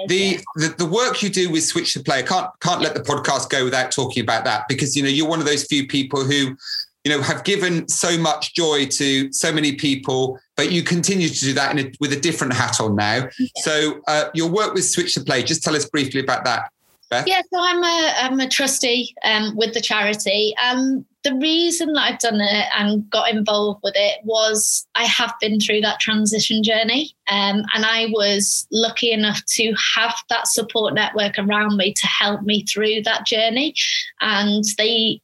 the, 0.07 0.39
the 0.55 0.75
the 0.77 0.85
work 0.85 1.23
you 1.23 1.29
do 1.29 1.49
with 1.49 1.63
Switch 1.63 1.93
to 1.93 2.03
Play, 2.03 2.19
I 2.19 2.21
can't 2.23 2.49
can't 2.59 2.81
let 2.81 2.95
the 2.95 3.01
podcast 3.01 3.49
go 3.49 3.63
without 3.63 3.91
talking 3.91 4.23
about 4.23 4.43
that 4.43 4.67
because 4.67 4.95
you 4.95 5.03
know 5.03 5.09
you're 5.09 5.27
one 5.27 5.39
of 5.39 5.45
those 5.45 5.63
few 5.63 5.87
people 5.87 6.25
who 6.25 6.57
you 7.05 7.11
know 7.11 7.21
have 7.21 7.43
given 7.43 7.87
so 7.87 8.17
much 8.17 8.53
joy 8.53 8.85
to 8.87 9.31
so 9.31 9.53
many 9.53 9.75
people 9.75 10.37
but 10.57 10.71
you 10.71 10.83
continue 10.83 11.29
to 11.29 11.39
do 11.39 11.53
that 11.53 11.77
a, 11.77 11.93
with 12.01 12.11
a 12.11 12.19
different 12.19 12.53
hat 12.53 12.81
on 12.81 12.95
now 12.95 13.27
yeah. 13.39 13.47
so 13.57 14.01
uh, 14.07 14.25
your 14.33 14.49
work 14.49 14.73
with 14.73 14.83
switch 14.83 15.13
to 15.13 15.21
play 15.21 15.43
just 15.43 15.63
tell 15.63 15.75
us 15.75 15.87
briefly 15.89 16.19
about 16.19 16.43
that 16.43 16.69
Beth? 17.09 17.27
Yeah, 17.27 17.41
so 17.53 17.59
I'm 17.59 17.83
a, 17.83 18.13
I'm 18.17 18.39
a 18.39 18.49
trustee 18.49 19.13
um, 19.23 19.55
with 19.55 19.73
the 19.73 19.81
charity. 19.81 20.55
Um, 20.57 21.05
the 21.23 21.35
reason 21.35 21.93
that 21.93 22.01
I've 22.01 22.19
done 22.19 22.41
it 22.41 22.65
and 22.77 23.09
got 23.09 23.31
involved 23.31 23.81
with 23.83 23.95
it 23.95 24.19
was 24.23 24.87
I 24.95 25.05
have 25.05 25.33
been 25.41 25.59
through 25.59 25.81
that 25.81 25.99
transition 25.99 26.63
journey. 26.63 27.15
Um, 27.27 27.63
and 27.73 27.85
I 27.85 28.07
was 28.11 28.67
lucky 28.71 29.11
enough 29.11 29.43
to 29.45 29.73
have 29.95 30.15
that 30.29 30.47
support 30.47 30.93
network 30.93 31.37
around 31.37 31.77
me 31.77 31.93
to 31.93 32.07
help 32.07 32.41
me 32.41 32.63
through 32.63 33.03
that 33.03 33.25
journey. 33.25 33.73
And 34.21 34.63
they, 34.77 35.21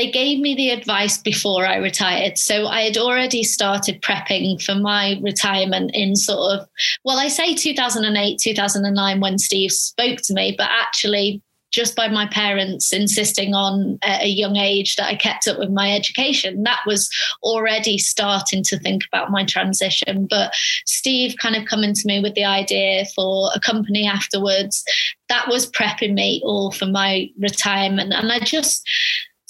they 0.00 0.10
gave 0.10 0.40
me 0.40 0.54
the 0.54 0.70
advice 0.70 1.18
before 1.18 1.66
I 1.66 1.76
retired. 1.76 2.38
So 2.38 2.66
I 2.66 2.80
had 2.80 2.96
already 2.96 3.42
started 3.42 4.00
prepping 4.00 4.62
for 4.62 4.74
my 4.74 5.20
retirement 5.20 5.90
in 5.92 6.16
sort 6.16 6.58
of, 6.58 6.66
well, 7.04 7.18
I 7.18 7.28
say 7.28 7.54
2008, 7.54 8.38
2009 8.38 9.20
when 9.20 9.36
Steve 9.36 9.70
spoke 9.70 10.20
to 10.22 10.32
me, 10.32 10.54
but 10.56 10.70
actually 10.70 11.42
just 11.70 11.94
by 11.94 12.08
my 12.08 12.26
parents 12.28 12.94
insisting 12.94 13.54
on 13.54 13.98
at 14.02 14.22
a 14.22 14.28
young 14.28 14.56
age 14.56 14.96
that 14.96 15.06
I 15.06 15.16
kept 15.16 15.46
up 15.46 15.58
with 15.58 15.68
my 15.68 15.94
education, 15.94 16.62
that 16.62 16.80
was 16.86 17.10
already 17.42 17.98
starting 17.98 18.62
to 18.64 18.78
think 18.78 19.02
about 19.12 19.30
my 19.30 19.44
transition. 19.44 20.26
But 20.30 20.54
Steve 20.86 21.34
kind 21.38 21.56
of 21.56 21.66
coming 21.66 21.92
to 21.92 22.06
me 22.06 22.20
with 22.20 22.34
the 22.34 22.44
idea 22.46 23.04
for 23.14 23.50
a 23.54 23.60
company 23.60 24.06
afterwards, 24.06 24.82
that 25.28 25.46
was 25.46 25.70
prepping 25.70 26.14
me 26.14 26.40
all 26.42 26.72
for 26.72 26.86
my 26.86 27.28
retirement. 27.38 28.14
And 28.14 28.32
I 28.32 28.40
just, 28.40 28.82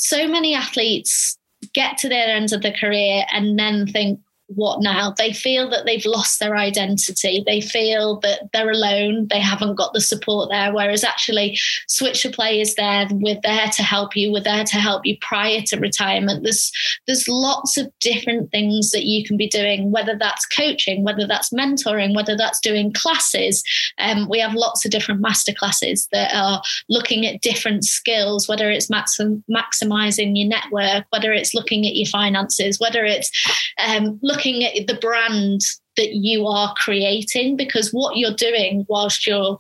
so 0.01 0.27
many 0.27 0.55
athletes 0.55 1.37
get 1.75 1.99
to 1.99 2.09
their 2.09 2.29
end 2.29 2.53
of 2.53 2.63
the 2.63 2.73
career 2.73 3.25
and 3.33 3.59
then 3.59 3.87
think, 3.87 4.19
what 4.55 4.83
now? 4.83 5.15
They 5.17 5.33
feel 5.33 5.71
that 5.71 5.85
they've 5.87 6.05
lost 6.05 6.41
their 6.41 6.57
identity. 6.57 7.43
They 7.47 7.61
feel 7.61 8.19
that 8.21 8.51
they're 8.53 8.71
alone. 8.71 9.29
They 9.31 9.41
haven't 9.41 9.77
got 9.77 9.93
the 9.93 10.01
support 10.01 10.51
there. 10.51 10.73
Whereas 10.73 11.05
actually, 11.05 11.59
Switch 11.87 12.23
to 12.23 12.31
Play 12.31 12.61
is 12.61 12.75
there. 12.75 13.07
We're 13.11 13.41
there 13.43 13.69
to 13.69 13.83
help 13.83 14.17
you. 14.17 14.33
We're 14.33 14.43
there 14.43 14.65
to 14.65 14.77
help 14.77 15.07
you 15.07 15.17
prior 15.21 15.61
to 15.63 15.79
retirement. 15.79 16.43
There's 16.43 16.73
there's 17.07 17.29
lots 17.29 17.77
of 17.77 17.93
different 18.01 18.51
things 18.51 18.91
that 18.91 19.05
you 19.05 19.25
can 19.25 19.37
be 19.37 19.49
doing, 19.49 19.93
whether 19.93 20.17
that's 20.19 20.47
coaching, 20.47 21.05
whether 21.05 21.27
that's 21.27 21.51
mentoring, 21.51 22.15
whether 22.15 22.37
that's 22.37 22.61
doing 22.61 22.93
classes. 22.93 23.63
Um, 23.99 24.29
we 24.29 24.41
have 24.41 24.55
lots 24.55 24.85
of 24.85 24.91
different 24.91 25.21
master 25.21 25.53
classes 25.53 26.09
that 26.13 26.35
are 26.35 26.61
looking 26.89 27.25
at 27.25 27.41
different 27.41 27.85
skills, 27.85 28.49
whether 28.49 28.71
it's 28.71 28.91
maxim, 28.91 29.45
maximizing 29.49 30.33
your 30.35 30.49
network, 30.49 31.05
whether 31.11 31.33
it's 31.33 31.55
looking 31.55 31.87
at 31.87 31.95
your 31.95 32.07
finances, 32.07 32.81
whether 32.81 33.05
it's 33.05 33.31
um, 33.79 34.19
looking 34.23 34.40
looking 34.41 34.65
at 34.65 34.87
the 34.87 34.99
brand 35.01 35.61
that 35.97 36.15
you 36.15 36.47
are 36.47 36.75
creating 36.79 37.57
because 37.57 37.91
what 37.91 38.17
you're 38.17 38.35
doing 38.35 38.87
whilst 38.89 39.27
you're 39.27 39.59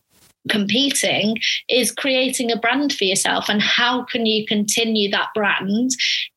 competing 0.48 1.36
is 1.68 1.92
creating 1.92 2.50
a 2.50 2.56
brand 2.56 2.94
for 2.94 3.04
yourself. 3.04 3.50
And 3.50 3.60
how 3.60 4.04
can 4.04 4.24
you 4.24 4.46
continue 4.46 5.10
that 5.10 5.28
brand 5.34 5.90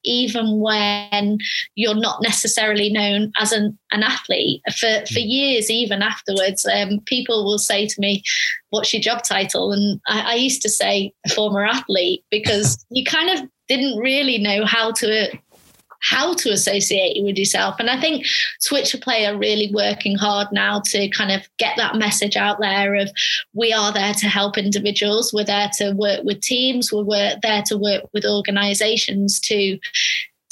even 0.03 0.59
when 0.59 1.37
you're 1.75 1.95
not 1.95 2.21
necessarily 2.21 2.91
known 2.91 3.31
as 3.37 3.53
an, 3.53 3.77
an 3.91 4.03
athlete? 4.03 4.61
For, 4.77 5.05
for 5.05 5.19
mm. 5.19 5.25
years 5.25 5.71
even 5.71 6.01
afterwards 6.01 6.65
um, 6.65 6.99
people 7.05 7.45
will 7.45 7.59
say 7.59 7.87
to 7.87 8.01
me 8.01 8.23
what's 8.71 8.91
your 8.91 9.01
job 9.01 9.23
title? 9.23 9.71
And 9.71 10.01
I, 10.05 10.33
I 10.33 10.35
used 10.35 10.61
to 10.63 10.69
say 10.69 11.13
former 11.33 11.63
athlete 11.63 12.25
because 12.29 12.83
you 12.89 13.05
kind 13.05 13.39
of 13.39 13.47
didn't 13.69 13.99
really 13.99 14.37
know 14.37 14.65
how 14.65 14.91
to 14.91 15.31
how 16.03 16.33
to 16.35 16.51
associate 16.51 17.15
you 17.15 17.23
with 17.23 17.37
yourself. 17.37 17.75
And 17.79 17.89
I 17.89 17.99
think 17.99 18.25
Switch 18.59 18.91
to 18.91 18.97
Play 18.97 19.25
are 19.25 19.37
really 19.37 19.71
working 19.73 20.17
hard 20.17 20.47
now 20.51 20.81
to 20.85 21.09
kind 21.09 21.31
of 21.31 21.47
get 21.57 21.77
that 21.77 21.95
message 21.95 22.35
out 22.35 22.59
there 22.59 22.95
of 22.95 23.09
we 23.53 23.71
are 23.73 23.93
there 23.93 24.13
to 24.13 24.27
help 24.27 24.57
individuals. 24.57 25.33
We're 25.33 25.45
there 25.45 25.69
to 25.77 25.93
work 25.93 26.23
with 26.23 26.41
teams. 26.41 26.91
We're 26.91 27.37
there 27.41 27.63
to 27.67 27.77
work 27.77 28.03
with 28.13 28.25
organizations 28.25 29.39
to 29.41 29.79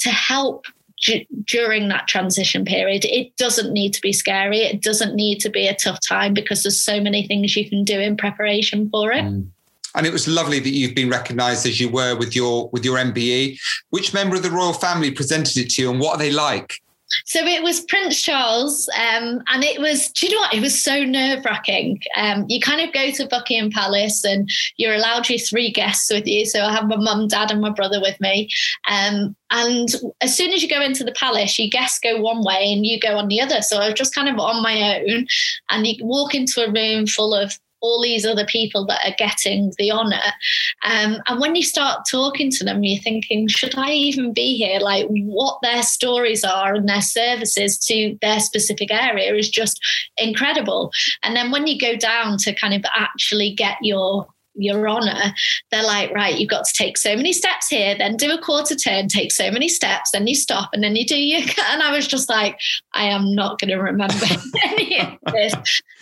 to 0.00 0.10
help 0.10 0.66
during 1.46 1.88
that 1.88 2.06
transition 2.08 2.64
period. 2.64 3.04
It 3.04 3.36
doesn't 3.36 3.72
need 3.72 3.92
to 3.94 4.00
be 4.00 4.12
scary. 4.12 4.60
It 4.60 4.82
doesn't 4.82 5.14
need 5.14 5.40
to 5.40 5.50
be 5.50 5.66
a 5.66 5.74
tough 5.74 5.98
time 6.06 6.32
because 6.32 6.62
there's 6.62 6.80
so 6.80 7.00
many 7.00 7.26
things 7.26 7.56
you 7.56 7.68
can 7.68 7.84
do 7.84 7.98
in 7.98 8.16
preparation 8.16 8.88
for 8.88 9.12
it. 9.12 9.24
Mm. 9.24 9.48
And 9.94 10.06
it 10.06 10.12
was 10.12 10.28
lovely 10.28 10.58
that 10.58 10.70
you've 10.70 10.94
been 10.94 11.10
recognised 11.10 11.66
as 11.66 11.80
you 11.80 11.88
were 11.88 12.16
with 12.16 12.34
your 12.34 12.68
with 12.70 12.84
your 12.84 12.98
MBE. 12.98 13.58
Which 13.90 14.14
member 14.14 14.36
of 14.36 14.42
the 14.42 14.50
royal 14.50 14.72
family 14.72 15.10
presented 15.10 15.56
it 15.56 15.70
to 15.70 15.82
you, 15.82 15.90
and 15.90 16.00
what 16.00 16.16
are 16.16 16.18
they 16.18 16.32
like? 16.32 16.80
So 17.26 17.40
it 17.44 17.62
was 17.62 17.80
Prince 17.80 18.22
Charles, 18.22 18.88
um, 18.96 19.42
and 19.48 19.62
it 19.62 19.80
was, 19.80 20.08
do 20.08 20.26
you 20.26 20.34
know 20.34 20.40
what? 20.40 20.54
It 20.54 20.60
was 20.60 20.82
so 20.82 21.04
nerve 21.04 21.44
wracking. 21.44 22.00
Um, 22.16 22.46
you 22.48 22.60
kind 22.60 22.80
of 22.80 22.92
go 22.92 23.10
to 23.10 23.28
Buckingham 23.28 23.70
Palace 23.70 24.24
and 24.24 24.48
you're 24.76 24.94
allowed 24.94 25.28
your 25.28 25.38
three 25.38 25.70
guests 25.70 26.10
with 26.10 26.26
you. 26.26 26.46
So 26.46 26.60
I 26.60 26.72
have 26.72 26.88
my 26.88 26.96
mum, 26.96 27.28
dad, 27.28 27.50
and 27.50 27.60
my 27.60 27.70
brother 27.70 28.00
with 28.00 28.20
me. 28.20 28.48
Um, 28.88 29.36
and 29.50 29.88
as 30.20 30.36
soon 30.36 30.52
as 30.52 30.62
you 30.62 30.68
go 30.68 30.80
into 30.80 31.04
the 31.04 31.12
palace, 31.12 31.58
your 31.58 31.68
guests 31.68 31.98
go 31.98 32.20
one 32.20 32.44
way 32.44 32.72
and 32.72 32.86
you 32.86 32.98
go 32.98 33.18
on 33.18 33.28
the 33.28 33.40
other. 33.40 33.60
So 33.60 33.78
I 33.78 33.88
was 33.88 33.98
just 33.98 34.14
kind 34.14 34.28
of 34.28 34.38
on 34.38 34.62
my 34.62 35.00
own. 35.00 35.26
And 35.70 35.86
you 35.86 36.04
walk 36.04 36.34
into 36.34 36.64
a 36.64 36.72
room 36.72 37.06
full 37.06 37.34
of 37.34 37.58
all 37.82 38.00
these 38.00 38.24
other 38.24 38.46
people 38.46 38.86
that 38.86 39.00
are 39.04 39.14
getting 39.18 39.72
the 39.76 39.90
honor. 39.90 40.32
Um, 40.84 41.18
and 41.26 41.40
when 41.40 41.54
you 41.56 41.62
start 41.62 42.06
talking 42.10 42.50
to 42.52 42.64
them, 42.64 42.82
you're 42.82 43.02
thinking, 43.02 43.48
should 43.48 43.76
I 43.76 43.92
even 43.92 44.32
be 44.32 44.56
here? 44.56 44.80
Like 44.80 45.06
what 45.08 45.58
their 45.62 45.82
stories 45.82 46.44
are 46.44 46.74
and 46.74 46.88
their 46.88 47.02
services 47.02 47.78
to 47.86 48.16
their 48.22 48.40
specific 48.40 48.90
area 48.92 49.34
is 49.34 49.50
just 49.50 49.80
incredible. 50.16 50.90
And 51.22 51.36
then 51.36 51.50
when 51.50 51.66
you 51.66 51.78
go 51.78 51.96
down 51.96 52.38
to 52.38 52.54
kind 52.54 52.74
of 52.74 52.84
actually 52.96 53.54
get 53.54 53.76
your 53.82 54.26
your 54.54 54.86
honor 54.86 55.32
they're 55.70 55.84
like 55.84 56.10
right 56.12 56.38
you've 56.38 56.50
got 56.50 56.64
to 56.64 56.72
take 56.74 56.96
so 56.96 57.16
many 57.16 57.32
steps 57.32 57.68
here 57.68 57.96
then 57.96 58.16
do 58.16 58.30
a 58.30 58.40
quarter 58.40 58.74
turn 58.74 59.08
take 59.08 59.32
so 59.32 59.50
many 59.50 59.68
steps 59.68 60.10
then 60.10 60.26
you 60.26 60.34
stop 60.34 60.70
and 60.72 60.82
then 60.82 60.94
you 60.96 61.06
do 61.06 61.18
your 61.18 61.42
cut 61.42 61.64
and 61.70 61.82
i 61.82 61.94
was 61.94 62.06
just 62.06 62.28
like 62.28 62.58
i 62.94 63.04
am 63.04 63.34
not 63.34 63.58
going 63.58 63.70
to 63.70 63.76
remember 63.76 64.14
any 64.64 65.00
of 65.00 65.32
this. 65.32 65.54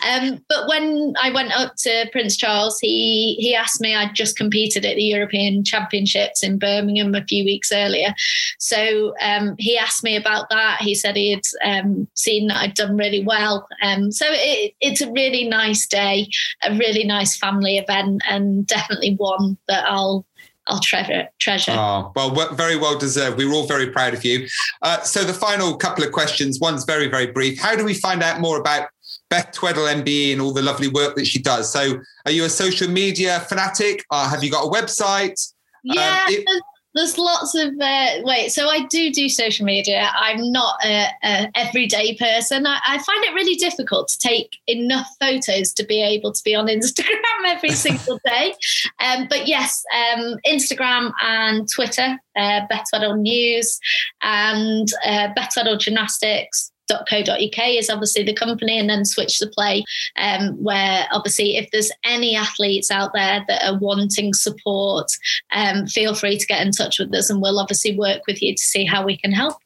Um, 0.08 0.44
but 0.48 0.68
when 0.68 1.14
i 1.20 1.30
went 1.30 1.52
up 1.52 1.74
to 1.78 2.08
prince 2.12 2.36
charles 2.36 2.78
he 2.80 3.36
he 3.38 3.54
asked 3.54 3.80
me 3.80 3.94
i'd 3.94 4.14
just 4.14 4.36
competed 4.36 4.84
at 4.84 4.96
the 4.96 5.02
european 5.02 5.64
championships 5.64 6.42
in 6.42 6.58
birmingham 6.58 7.14
a 7.14 7.24
few 7.24 7.44
weeks 7.44 7.70
earlier. 7.72 8.14
So 8.58 9.14
um, 9.20 9.54
he 9.58 9.76
asked 9.76 10.04
me 10.04 10.16
about 10.16 10.48
that. 10.50 10.78
He 10.80 10.94
said 10.94 11.16
he 11.16 11.32
had 11.32 11.42
um, 11.64 12.08
seen 12.14 12.48
that 12.48 12.58
i'd 12.58 12.74
done 12.74 12.96
really 12.96 13.24
well. 13.24 13.66
Um, 13.82 14.10
so 14.10 14.26
it, 14.28 14.74
it's 14.80 15.00
a 15.00 15.10
really 15.12 15.48
nice 15.48 15.86
day 15.86 16.28
a 16.62 16.76
really 16.76 17.04
nice 17.04 17.36
family 17.36 17.78
event 17.78 18.22
and 18.28 18.39
and 18.40 18.66
definitely 18.66 19.14
one 19.16 19.56
that 19.68 19.84
I'll 19.86 20.26
I'll 20.66 20.80
treasure. 20.80 21.28
treasure. 21.40 21.72
Oh, 21.72 22.12
well, 22.14 22.54
very 22.54 22.76
well 22.76 22.96
deserved. 22.96 23.36
We 23.38 23.46
were 23.46 23.54
all 23.54 23.66
very 23.66 23.90
proud 23.90 24.14
of 24.14 24.24
you. 24.24 24.46
Uh, 24.82 25.00
so 25.02 25.24
the 25.24 25.34
final 25.34 25.76
couple 25.76 26.04
of 26.04 26.12
questions. 26.12 26.60
One's 26.60 26.84
very, 26.84 27.08
very 27.08 27.26
brief. 27.26 27.58
How 27.58 27.74
do 27.74 27.84
we 27.84 27.94
find 27.94 28.22
out 28.22 28.40
more 28.40 28.60
about 28.60 28.88
Beth 29.30 29.52
Tweddle 29.52 30.02
MBE 30.02 30.32
and 30.32 30.40
all 30.40 30.52
the 30.52 30.62
lovely 30.62 30.88
work 30.88 31.16
that 31.16 31.26
she 31.26 31.40
does? 31.40 31.72
So 31.72 31.94
are 32.24 32.30
you 32.30 32.44
a 32.44 32.48
social 32.48 32.88
media 32.88 33.40
fanatic? 33.48 34.04
Uh, 34.10 34.28
have 34.28 34.44
you 34.44 34.50
got 34.50 34.64
a 34.64 34.70
website? 34.70 35.40
Yeah, 35.82 36.24
um, 36.26 36.34
it, 36.34 36.62
there's 36.94 37.18
lots 37.18 37.54
of 37.54 37.72
uh, 37.80 38.06
wait 38.22 38.50
so 38.50 38.68
i 38.68 38.84
do 38.86 39.10
do 39.12 39.28
social 39.28 39.64
media. 39.64 40.10
I'm 40.14 40.52
not 40.52 40.76
a, 40.84 41.06
a 41.22 41.50
everyday 41.54 42.16
person. 42.16 42.66
I, 42.66 42.78
I, 42.86 42.98
find 42.98 43.24
it 43.24 43.34
really 43.34 43.54
difficult 43.54 44.08
to 44.08 44.18
take 44.18 44.56
enough 44.66 45.06
photos 45.20 45.72
to 45.74 45.84
be 45.84 46.02
able 46.02 46.32
to 46.32 46.42
be 46.44 46.54
on 46.54 46.66
instagram 46.76 47.44
every 47.46 47.70
single 47.70 48.18
day. 48.24 48.54
Um, 49.00 49.26
but 49.28 49.46
yes 49.46 49.82
um, 49.94 50.36
instagram 50.46 51.12
and 51.22 51.68
twitter 51.72 52.18
uh, 52.36 52.60
Beth 52.68 52.84
Tweddle 52.92 53.18
News 53.18 53.78
and 54.22 54.88
uh, 55.04 55.28
Beth 55.34 55.50
Tweddle 55.56 55.78
Gymnastics 55.78 56.72
.co.uk 56.90 57.68
is 57.68 57.90
obviously 57.90 58.22
the 58.22 58.34
company, 58.34 58.78
and 58.78 58.88
then 58.88 59.04
Switch 59.04 59.38
the 59.38 59.46
Play, 59.48 59.84
um, 60.16 60.52
where 60.62 61.06
obviously 61.12 61.56
if 61.56 61.70
there's 61.70 61.92
any 62.04 62.36
athletes 62.36 62.90
out 62.90 63.12
there 63.14 63.44
that 63.48 63.64
are 63.64 63.78
wanting 63.78 64.34
support, 64.34 65.06
um, 65.52 65.86
feel 65.86 66.14
free 66.14 66.38
to 66.38 66.46
get 66.46 66.64
in 66.64 66.72
touch 66.72 66.98
with 66.98 67.14
us, 67.14 67.30
and 67.30 67.40
we'll 67.40 67.58
obviously 67.58 67.96
work 67.96 68.22
with 68.26 68.42
you 68.42 68.54
to 68.54 68.62
see 68.62 68.84
how 68.84 69.04
we 69.04 69.16
can 69.16 69.32
help. 69.32 69.56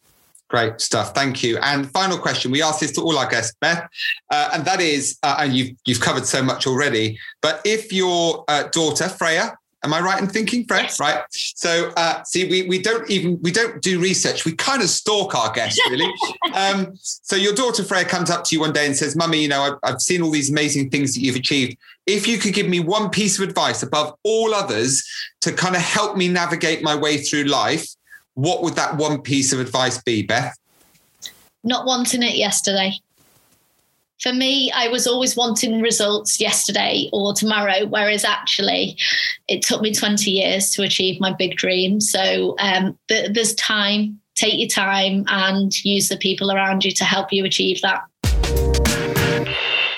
Great 0.49 0.81
stuff. 0.81 1.15
Thank 1.15 1.43
you. 1.43 1.59
And 1.59 1.91
final 1.91 2.19
question: 2.19 2.51
We 2.51 2.63
ask 2.63 2.81
this 2.81 2.93
to 2.93 3.01
all 3.01 3.19
our 3.19 3.29
guests, 3.29 3.57
Beth, 3.61 3.89
uh, 4.31 4.51
and 4.53 4.65
that 4.67 4.81
is, 4.81 5.19
uh, 5.23 5.37
and 5.41 5.55
you've 5.55 5.77
you've 5.87 6.01
covered 6.01 6.27
so 6.27 6.43
much 6.43 6.67
already. 6.67 7.19
But 7.41 7.61
if 7.65 7.93
your 7.93 8.45
uh, 8.47 8.65
daughter 8.65 9.09
Freya 9.09 9.57
Am 9.85 9.93
I 9.93 10.01
right 10.01 10.21
in 10.21 10.27
thinking, 10.27 10.65
Fred? 10.65 10.85
Yes. 10.85 10.99
Right. 10.99 11.23
So, 11.31 11.93
uh, 11.97 12.23
see, 12.25 12.49
we 12.49 12.67
we 12.67 12.81
don't 12.81 13.09
even 13.11 13.39
we 13.43 13.53
don't 13.53 13.83
do 13.83 14.01
research. 14.01 14.47
We 14.47 14.53
kind 14.53 14.83
of 14.83 14.89
stalk 14.89 15.35
our 15.35 15.53
guests, 15.53 15.79
really. 15.91 16.11
um, 16.55 16.93
so, 17.01 17.37
your 17.37 17.55
daughter 17.55 17.85
Freya 17.85 18.07
comes 18.07 18.31
up 18.31 18.45
to 18.45 18.57
you 18.57 18.61
one 18.61 18.73
day 18.73 18.87
and 18.87 18.97
says, 18.97 19.15
"Mummy, 19.15 19.43
you 19.43 19.49
know, 19.49 19.63
I've, 19.63 19.79
I've 19.83 20.01
seen 20.01 20.23
all 20.23 20.31
these 20.31 20.51
amazing 20.51 20.89
things 20.89 21.15
that 21.15 21.21
you've 21.21 21.37
achieved. 21.37 21.77
If 22.07 22.27
you 22.27 22.39
could 22.39 22.55
give 22.55 22.69
me 22.69 22.81
one 22.81 23.11
piece 23.11 23.39
of 23.39 23.47
advice 23.47 23.83
above 23.83 24.15
all 24.23 24.55
others 24.55 25.07
to 25.43 25.53
kind 25.53 25.77
of 25.77 25.83
help 25.83 26.17
me 26.17 26.29
navigate 26.29 26.83
my 26.83 26.97
way 26.97 27.19
through 27.19 27.45
life, 27.45 27.87
what 28.35 28.63
would 28.63 28.75
that 28.77 28.97
one 28.97 29.21
piece 29.21 29.53
of 29.53 29.61
advice 29.61 30.03
be, 30.03 30.23
Beth?" 30.23 30.57
Not 31.63 31.85
wanting 31.85 32.23
it 32.23 32.37
yesterday 32.37 32.99
for 34.21 34.33
me, 34.33 34.71
I 34.73 34.89
was 34.89 35.07
always 35.07 35.37
wanting 35.37 35.81
results 35.81 36.41
yesterday 36.41 37.09
or 37.13 37.35
tomorrow, 37.35 37.87
whereas 37.87 38.25
actually 38.25 38.97
it 39.49 39.63
took 39.63 39.83
me 39.83 39.95
20 39.95 40.31
years 40.31 40.71
to 40.71 40.83
achieve 40.83 41.21
my 41.21 41.33
big 41.33 41.57
dream. 41.57 42.01
So 42.01 42.55
um, 42.59 42.99
th- 43.09 43.33
there's 43.33 43.55
time, 43.57 44.21
take 44.35 44.59
your 44.59 44.69
time 44.69 45.25
and 45.29 45.73
use 45.85 46.09
the 46.09 46.17
people 46.17 46.51
around 46.51 46.85
you 46.85 46.93
to 46.93 47.05
help 47.05 47.33
you 47.33 47.45
achieve 47.45 47.81
that. 47.83 48.03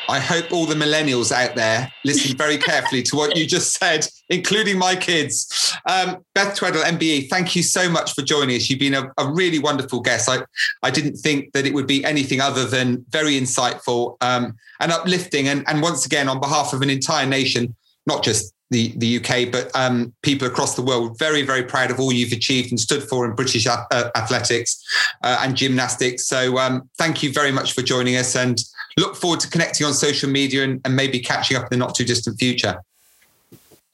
I 0.09 0.21
hope 0.21 0.53
all 0.53 0.67
the 0.67 0.75
millennials 0.75 1.33
out 1.33 1.57
there 1.57 1.93
listen 2.05 2.37
very 2.37 2.59
carefully 2.59 3.03
to 3.05 3.17
what 3.17 3.37
you 3.37 3.47
just 3.47 3.75
said, 3.79 4.07
including 4.29 4.79
my 4.79 4.95
kids. 4.95 5.77
Um, 5.89 6.25
Beth 6.35 6.59
Tweddle, 6.59 6.83
MBE, 6.83 7.29
thank 7.29 7.57
you 7.57 7.63
so 7.63 7.89
much 7.89 8.15
for 8.15 8.23
joining 8.23 8.57
us. 8.57 8.71
You've 8.71 8.79
been 8.79 8.95
a, 8.95 9.11
a, 9.19 9.31
really 9.31 9.59
wonderful 9.59 10.01
guest. 10.01 10.29
I, 10.29 10.39
I 10.83 10.91
didn't 10.91 11.17
think 11.17 11.53
that 11.53 11.67
it 11.67 11.75
would 11.75 11.87
be 11.87 12.05
anything 12.05 12.41
other 12.41 12.65
than 12.67 13.05
very 13.11 13.33
insightful 13.33 14.17
um, 14.21 14.57
and 14.81 14.93
uplifting. 14.93 15.49
And, 15.49 15.65
and 15.69 15.83
once 15.83 16.07
again, 16.07 16.29
on 16.29 16.41
behalf 16.41 16.73
of 16.73 16.83
an 16.83 16.91
entire 16.91 17.27
nation, 17.27 17.75
not 18.07 18.23
just 18.23 18.55
the, 18.71 18.93
the 18.97 19.19
UK, 19.19 19.53
but 19.53 19.71
um, 19.75 20.13
people 20.23 20.49
across 20.49 20.75
the 20.75 20.83
world, 20.83 21.19
very, 21.19 21.43
very 21.43 21.63
proud 21.63 21.91
of 21.91 22.01
all 22.01 22.13
you've 22.13 22.33
achieved 22.33 22.71
and 22.71 22.81
stood 22.81 23.03
for 23.03 23.25
in 23.25 23.35
British 23.35 23.67
uh, 23.67 23.85
athletics 24.17 24.85
uh, 25.23 25.41
and 25.43 25.57
gymnastics. 25.57 26.27
So 26.27 26.59
um, 26.59 26.89
thank 26.99 27.23
you 27.23 27.33
very 27.33 27.53
much 27.53 27.73
for 27.73 27.83
joining 27.83 28.17
us 28.17 28.35
and 28.35 28.59
look 28.99 29.15
forward 29.17 29.41
to 29.41 29.51
connecting 29.51 29.87
on 29.87 29.95
social 29.95 30.29
media 30.29 30.65
and, 30.65 30.81
and 30.85 30.97
maybe 30.97 31.21
catching 31.21 31.57
up 31.57 31.65
in 31.65 31.69
the 31.71 31.77
not 31.77 31.95
too 31.95 32.05
distant 32.05 32.39
future. 32.39 32.83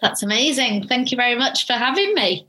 That's 0.01 0.23
amazing. 0.23 0.89
Thank 0.89 1.13
you 1.13 1.17
very 1.17 1.37
much 1.37 1.67
for 1.67 1.75
having 1.75 2.15
me. 2.15 2.47